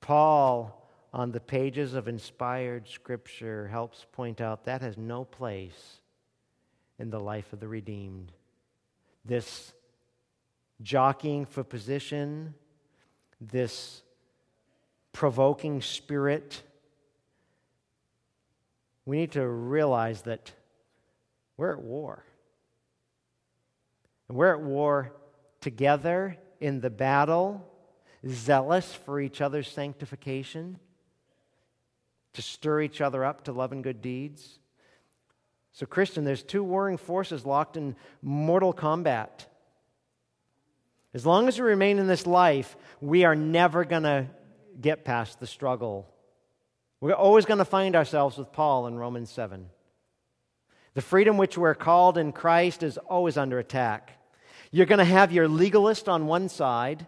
Paul, 0.00 0.90
on 1.14 1.30
the 1.30 1.38
pages 1.38 1.94
of 1.94 2.08
inspired 2.08 2.88
scripture, 2.88 3.68
helps 3.68 4.04
point 4.10 4.40
out 4.40 4.64
that 4.64 4.82
has 4.82 4.98
no 4.98 5.24
place 5.24 6.00
in 6.98 7.10
the 7.10 7.20
life 7.20 7.52
of 7.52 7.60
the 7.60 7.68
redeemed. 7.68 8.32
This 9.24 9.72
jockeying 10.82 11.46
for 11.46 11.62
position, 11.62 12.52
this 13.40 14.02
provoking 15.12 15.80
spirit, 15.80 16.64
we 19.06 19.18
need 19.18 19.30
to 19.32 19.46
realize 19.46 20.22
that 20.22 20.50
we're 21.56 21.74
at 21.74 21.80
war. 21.80 22.24
And 24.28 24.36
we're 24.36 24.52
at 24.52 24.60
war 24.60 25.12
together 25.68 26.36
in 26.60 26.80
the 26.80 26.90
battle, 26.90 27.64
zealous 28.26 28.94
for 28.94 29.20
each 29.20 29.40
other's 29.40 29.68
sanctification, 29.68 30.78
to 32.32 32.42
stir 32.42 32.82
each 32.82 33.00
other 33.00 33.24
up 33.24 33.44
to 33.44 33.52
love 33.52 33.72
and 33.72 33.82
good 33.84 34.02
deeds. 34.02 34.58
So, 35.72 35.86
Christian, 35.86 36.24
there's 36.24 36.42
two 36.42 36.64
warring 36.64 36.96
forces 36.96 37.44
locked 37.46 37.76
in 37.76 37.96
mortal 38.22 38.72
combat. 38.72 39.46
As 41.14 41.24
long 41.24 41.48
as 41.48 41.58
we 41.58 41.66
remain 41.66 41.98
in 41.98 42.06
this 42.06 42.26
life, 42.26 42.76
we 43.00 43.24
are 43.24 43.36
never 43.36 43.84
going 43.84 44.02
to 44.02 44.26
get 44.80 45.04
past 45.04 45.40
the 45.40 45.46
struggle 45.46 46.06
we're 47.00 47.12
always 47.12 47.44
going 47.44 47.58
to 47.58 47.64
find 47.64 47.94
ourselves 47.94 48.36
with 48.36 48.52
Paul 48.52 48.88
in 48.88 48.96
Romans 48.96 49.30
7. 49.30 49.66
The 50.94 51.00
freedom 51.00 51.36
which 51.36 51.56
we're 51.56 51.74
called 51.74 52.18
in 52.18 52.32
Christ 52.32 52.82
is 52.82 52.98
always 52.98 53.36
under 53.36 53.58
attack. 53.58 54.17
You're 54.70 54.86
going 54.86 54.98
to 54.98 55.04
have 55.04 55.32
your 55.32 55.48
legalist 55.48 56.08
on 56.08 56.26
one 56.26 56.48
side. 56.48 57.06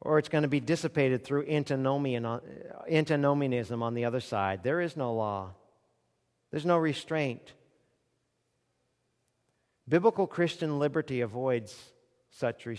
Or 0.00 0.18
it's 0.18 0.28
going 0.28 0.42
to 0.42 0.48
be 0.48 0.58
dissipated 0.58 1.24
through 1.24 1.42
uh, 1.42 2.38
antinomianism 2.90 3.82
on 3.82 3.94
the 3.94 4.04
other 4.04 4.20
side. 4.20 4.64
There 4.64 4.80
is 4.80 4.96
no 4.96 5.14
law, 5.14 5.50
there's 6.50 6.66
no 6.66 6.76
restraint. 6.76 7.52
Biblical 9.88 10.26
Christian 10.26 10.78
liberty 10.78 11.20
avoids 11.20 11.76
such 12.30 12.66
uh, 12.66 12.72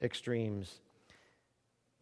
extremes. 0.00 0.80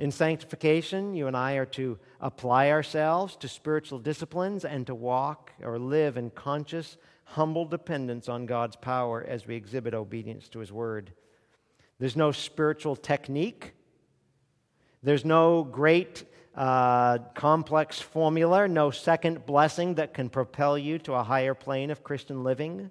In 0.02 0.10
sanctification, 0.10 1.14
you 1.14 1.28
and 1.28 1.36
I 1.36 1.52
are 1.52 1.66
to 1.66 1.96
apply 2.20 2.72
ourselves 2.72 3.36
to 3.36 3.46
spiritual 3.46 4.00
disciplines 4.00 4.64
and 4.64 4.84
to 4.88 4.96
walk 4.96 5.52
or 5.62 5.78
live 5.78 6.16
in 6.16 6.30
conscious, 6.30 6.96
humble 7.22 7.66
dependence 7.66 8.28
on 8.28 8.46
God's 8.46 8.74
power 8.74 9.24
as 9.24 9.46
we 9.46 9.54
exhibit 9.54 9.94
obedience 9.94 10.48
to 10.48 10.58
His 10.58 10.72
Word. 10.72 11.12
There's 12.00 12.16
no 12.16 12.32
spiritual 12.32 12.96
technique, 12.96 13.74
there's 15.04 15.24
no 15.24 15.62
great 15.62 16.24
uh, 16.56 17.18
complex 17.36 18.00
formula, 18.00 18.66
no 18.66 18.90
second 18.90 19.46
blessing 19.46 19.94
that 19.94 20.14
can 20.14 20.30
propel 20.30 20.76
you 20.76 20.98
to 20.98 21.14
a 21.14 21.22
higher 21.22 21.54
plane 21.54 21.92
of 21.92 22.02
Christian 22.02 22.42
living. 22.42 22.90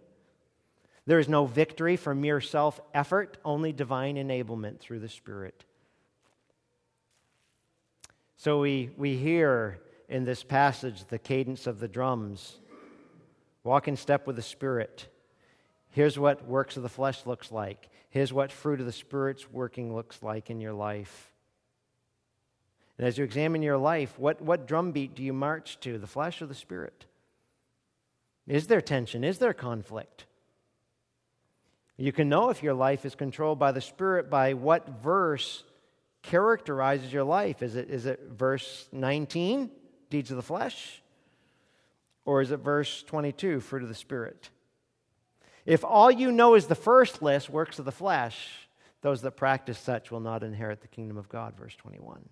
There 1.05 1.20
is 1.20 1.28
no 1.28 1.45
victory 1.45 1.97
for 1.97 2.16
mere 2.16 2.39
self 2.39 2.80
effort, 2.93 3.38
only 3.43 3.74
divine 3.74 4.16
enablement 4.16 4.80
through 4.80 4.99
the 4.99 5.09
Spirit. 5.09 5.66
So 8.42 8.60
we, 8.60 8.89
we 8.98 9.18
hear 9.18 9.78
in 10.10 10.26
this 10.26 10.44
passage 10.44 11.06
the 11.08 11.20
cadence 11.20 11.68
of 11.68 11.80
the 11.80 11.88
drums. 11.88 12.58
Walk 13.64 13.88
in 13.88 13.96
step 13.96 14.26
with 14.26 14.36
the 14.36 14.42
Spirit. 14.42 15.08
Here's 15.92 16.18
what 16.18 16.48
works 16.48 16.76
of 16.76 16.82
the 16.82 16.89
flesh 16.89 17.28
looks 17.28 17.52
like. 17.52 17.88
Here's 18.10 18.34
what 18.34 18.52
fruit 18.52 18.80
of 18.80 18.88
the 18.88 18.92
Spirit's 18.92 19.52
working 19.52 19.94
looks 19.94 20.24
like 20.24 20.50
in 20.50 20.60
your 20.60 20.74
life. 20.74 21.32
And 22.98 23.06
as 23.06 23.16
you 23.16 23.24
examine 23.24 23.62
your 23.62 23.78
life, 23.78 24.18
what, 24.18 24.42
what 24.42 24.68
drumbeat 24.68 25.14
do 25.14 25.22
you 25.22 25.34
march 25.34 25.80
to, 25.82 26.00
the 26.00 26.08
flesh 26.08 26.42
or 26.42 26.48
the 26.48 26.56
Spirit? 26.56 27.06
Is 28.48 28.66
there 28.66 28.82
tension? 28.82 29.24
Is 29.24 29.38
there 29.38 29.54
conflict? 29.54 30.26
You 31.96 32.12
can 32.12 32.28
know 32.28 32.50
if 32.50 32.64
your 32.64 32.74
life 32.74 33.06
is 33.06 33.14
controlled 33.14 33.60
by 33.60 33.72
the 33.72 33.82
Spirit 33.82 34.32
by 34.32 34.56
what 34.56 34.89
verse 35.04 35.64
characterizes 36.22 37.11
your 37.11 37.24
life? 37.24 37.61
Is 37.61 37.76
it, 37.76 37.89
is 37.89 38.05
it 38.05 38.19
verse 38.30 38.88
19, 38.91 39.69
deeds 40.09 40.32
of 40.32 40.38
the 40.38 40.43
flesh? 40.43 41.01
Or 42.26 42.41
is 42.41 42.51
it 42.51 42.57
verse 42.57 43.03
22, 43.03 43.59
fruit 43.59 43.84
of 43.84 43.89
the 43.89 43.95
Spirit? 43.95 44.49
If 45.65 45.84
all 45.84 46.11
you 46.11 46.32
know 46.32 46.55
is 46.55 46.67
the 46.67 46.76
first 46.76 47.22
list, 47.22 47.49
works 47.49 47.80
of 47.80 47.86
the 47.86 47.91
flesh, 47.91 48.67
those 49.01 49.22
that 49.22 49.32
practice 49.32 49.80
such 49.80 50.11
will 50.11 50.19
not 50.19 50.43
inherit 50.43 50.82
the 50.82 50.88
kingdom 50.88 51.17
of 51.17 51.30
God, 51.30 51.55
verse 51.57 51.76
21. 51.76 52.28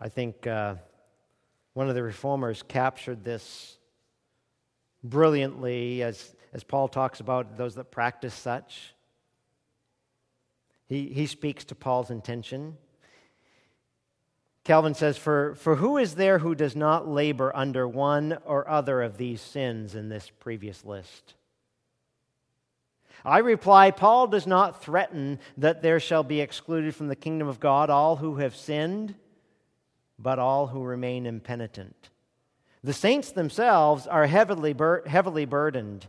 I 0.00 0.08
think 0.08 0.46
uh, 0.46 0.74
one 1.72 1.88
of 1.88 1.94
the 1.94 2.02
reformers 2.02 2.62
captured 2.62 3.24
this 3.24 3.78
brilliantly 5.02 6.02
as, 6.02 6.34
as 6.52 6.64
Paul 6.64 6.88
talks 6.88 7.20
about 7.20 7.56
those 7.56 7.74
that 7.76 7.90
practice 7.90 8.34
such. 8.34 8.93
He, 10.86 11.08
he 11.08 11.26
speaks 11.26 11.64
to 11.64 11.74
Paul's 11.74 12.10
intention. 12.10 12.76
Calvin 14.64 14.94
says, 14.94 15.18
for, 15.18 15.54
for 15.56 15.76
who 15.76 15.98
is 15.98 16.14
there 16.14 16.38
who 16.38 16.54
does 16.54 16.74
not 16.74 17.06
labor 17.06 17.54
under 17.54 17.86
one 17.86 18.38
or 18.46 18.68
other 18.68 19.02
of 19.02 19.18
these 19.18 19.40
sins 19.40 19.94
in 19.94 20.08
this 20.08 20.30
previous 20.40 20.84
list? 20.84 21.34
I 23.24 23.38
reply, 23.38 23.90
Paul 23.90 24.26
does 24.26 24.46
not 24.46 24.82
threaten 24.82 25.38
that 25.56 25.82
there 25.82 26.00
shall 26.00 26.22
be 26.22 26.40
excluded 26.40 26.94
from 26.94 27.08
the 27.08 27.16
kingdom 27.16 27.48
of 27.48 27.60
God 27.60 27.88
all 27.88 28.16
who 28.16 28.36
have 28.36 28.54
sinned, 28.54 29.14
but 30.18 30.38
all 30.38 30.66
who 30.66 30.82
remain 30.82 31.26
impenitent. 31.26 32.10
The 32.82 32.92
saints 32.92 33.32
themselves 33.32 34.06
are 34.06 34.26
heavily, 34.26 34.74
bur- 34.74 35.04
heavily 35.06 35.46
burdened, 35.46 36.06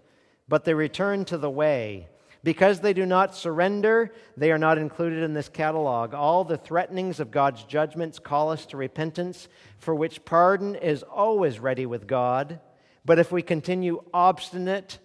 but 0.48 0.66
they 0.66 0.74
return 0.74 1.24
to 1.26 1.38
the 1.38 1.50
way. 1.50 2.10
Because 2.46 2.80
they 2.80 2.94
do 2.94 3.08
not 3.08 3.36
surrender, 3.36 4.14
they 4.38 4.52
are 4.52 4.60
not 4.60 4.78
included 4.78 5.24
in 5.24 5.34
this 5.34 5.50
catalog. 5.50 6.14
All 6.14 6.44
the 6.44 6.60
threatenings 6.60 7.20
of 7.20 7.32
God's 7.32 7.64
judgments 7.64 8.20
call 8.20 8.52
us 8.52 8.68
to 8.68 8.78
repentance, 8.78 9.48
for 9.80 9.96
which 9.96 10.24
pardon 10.26 10.76
is 10.76 11.02
always 11.02 11.58
ready 11.58 11.88
with 11.88 12.06
God. 12.06 12.60
But 13.04 13.18
if 13.18 13.32
we 13.32 13.42
continue 13.42 14.04
obstinate, 14.14 15.00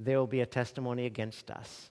there 0.00 0.18
will 0.18 0.26
be 0.26 0.40
a 0.40 0.46
testimony 0.46 1.06
against 1.06 1.52
us. 1.52 1.88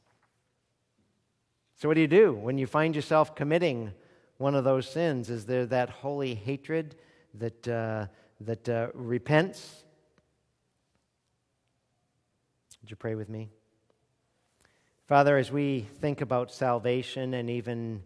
So, 1.77 1.87
what 1.87 1.93
do 1.93 2.01
you 2.01 2.07
do 2.09 2.33
when 2.33 2.57
you 2.57 2.67
find 2.67 2.93
yourself 2.93 3.33
committing 3.33 3.93
one 4.39 4.55
of 4.55 4.65
those 4.65 4.89
sins? 4.89 5.29
Is 5.29 5.45
there 5.45 5.67
that 5.67 5.89
holy 5.89 6.35
hatred 6.35 6.95
that, 7.35 7.65
uh, 7.65 8.07
that 8.41 8.67
uh, 8.67 8.87
repents? 8.93 9.85
Would 12.81 12.91
you 12.91 12.97
pray 12.97 13.15
with 13.15 13.29
me? 13.29 13.51
Father, 15.11 15.37
as 15.37 15.51
we 15.51 15.81
think 15.99 16.21
about 16.21 16.53
salvation 16.53 17.33
and 17.33 17.49
even 17.49 18.01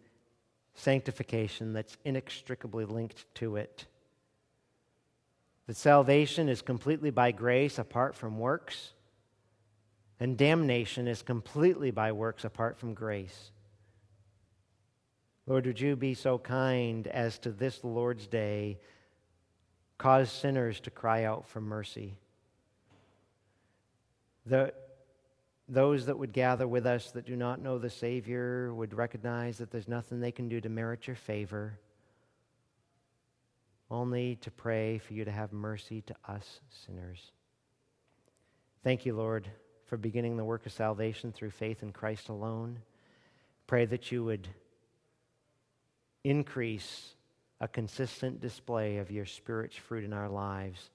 sanctification 0.74 1.72
that's 1.72 1.96
inextricably 2.04 2.84
linked 2.84 3.32
to 3.36 3.58
it, 3.58 3.86
that 5.68 5.78
salvation 5.78 6.50
is 6.50 6.64
completely 6.64 7.12
by 7.12 7.32
grace 7.32 7.78
apart 7.78 8.16
from 8.16 8.40
works, 8.40 8.94
and 10.20 10.36
damnation 10.36 11.08
is 11.08 11.22
completely 11.22 11.92
by 11.92 12.12
works 12.12 12.44
apart 12.44 12.76
from 12.76 12.96
grace. 12.96 13.52
Lord, 15.46 15.68
would 15.68 15.80
you 15.80 15.96
be 15.96 16.16
so 16.16 16.40
kind 16.40 17.06
as 17.06 17.38
to 17.38 17.52
this 17.52 17.84
Lord's 17.84 18.26
day 18.26 18.80
cause 20.00 20.32
sinners 20.32 20.80
to 20.80 20.90
cry 20.90 21.26
out 21.26 21.48
for 21.48 21.62
mercy? 21.62 22.18
The 24.48 24.74
those 25.68 26.06
that 26.06 26.18
would 26.18 26.32
gather 26.32 26.68
with 26.68 26.86
us 26.86 27.12
that 27.12 27.26
do 27.26 27.36
not 27.36 27.62
know 27.62 27.78
the 27.78 27.90
Savior 27.90 28.74
would 28.74 28.94
recognize 28.94 29.58
that 29.58 29.72
there's 29.72 29.88
nothing 29.88 30.20
they 30.20 30.32
can 30.32 30.48
do 30.48 30.62
to 30.62 30.70
merit 30.70 31.08
your 31.08 31.16
favor. 31.16 31.80
only 33.92 34.36
to 34.38 34.52
pray 34.52 34.98
for 34.98 35.14
you 35.14 35.26
to 35.26 35.32
have 35.32 35.54
mercy 35.54 36.02
to 36.02 36.16
us 36.28 36.60
sinners. 36.86 37.32
Thank 38.84 39.06
you, 39.06 39.16
Lord, 39.16 39.48
for 39.86 39.98
beginning 39.98 40.38
the 40.38 40.44
work 40.44 40.66
of 40.66 40.72
salvation 40.72 41.32
through 41.32 41.52
faith 41.52 41.84
in 41.84 41.92
Christ 41.92 42.30
alone. 42.30 42.80
Pray 43.68 43.86
that 43.86 44.12
you 44.12 44.24
would 44.24 44.48
increase 46.24 47.14
a 47.62 47.68
consistent 47.68 48.42
display 48.42 48.98
of 48.98 49.12
your 49.12 49.26
Spirit's 49.26 49.76
fruit 49.76 50.04
in 50.04 50.14
our 50.14 50.30
lives. 50.30 50.90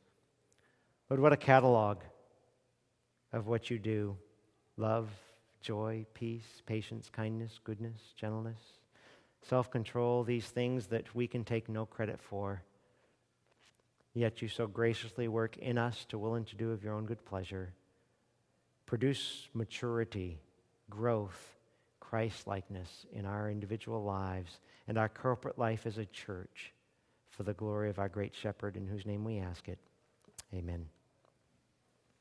But 1.08 1.18
what 1.18 1.32
a 1.32 1.36
catalog 1.36 1.98
of 3.32 3.46
what 3.46 3.70
you 3.70 3.78
do 3.78 4.16
love, 4.80 5.10
joy, 5.60 6.06
peace, 6.14 6.62
patience, 6.66 7.10
kindness, 7.10 7.60
goodness, 7.62 8.00
gentleness, 8.16 8.58
self 9.42 9.70
control, 9.70 10.24
these 10.24 10.46
things 10.46 10.86
that 10.86 11.14
we 11.14 11.26
can 11.26 11.44
take 11.44 11.68
no 11.68 11.86
credit 11.86 12.20
for. 12.20 12.62
Yet 14.14 14.42
you 14.42 14.48
so 14.48 14.66
graciously 14.66 15.28
work 15.28 15.56
in 15.58 15.78
us 15.78 16.04
to 16.08 16.18
will 16.18 16.34
and 16.34 16.46
to 16.48 16.56
do 16.56 16.72
of 16.72 16.82
your 16.82 16.94
own 16.94 17.04
good 17.04 17.24
pleasure. 17.24 17.72
Produce 18.86 19.48
maturity, 19.54 20.40
growth, 20.88 21.56
Christ 22.00 22.48
likeness 22.48 23.06
in 23.12 23.24
our 23.24 23.48
individual 23.48 24.02
lives 24.02 24.58
and 24.88 24.98
our 24.98 25.08
corporate 25.08 25.58
life 25.58 25.86
as 25.86 25.98
a 25.98 26.06
church 26.06 26.72
for 27.28 27.44
the 27.44 27.54
glory 27.54 27.88
of 27.88 28.00
our 28.00 28.08
great 28.08 28.34
shepherd, 28.34 28.76
in 28.76 28.86
whose 28.86 29.06
name 29.06 29.22
we 29.22 29.38
ask 29.38 29.68
it. 29.68 29.78
Amen. 30.52 30.86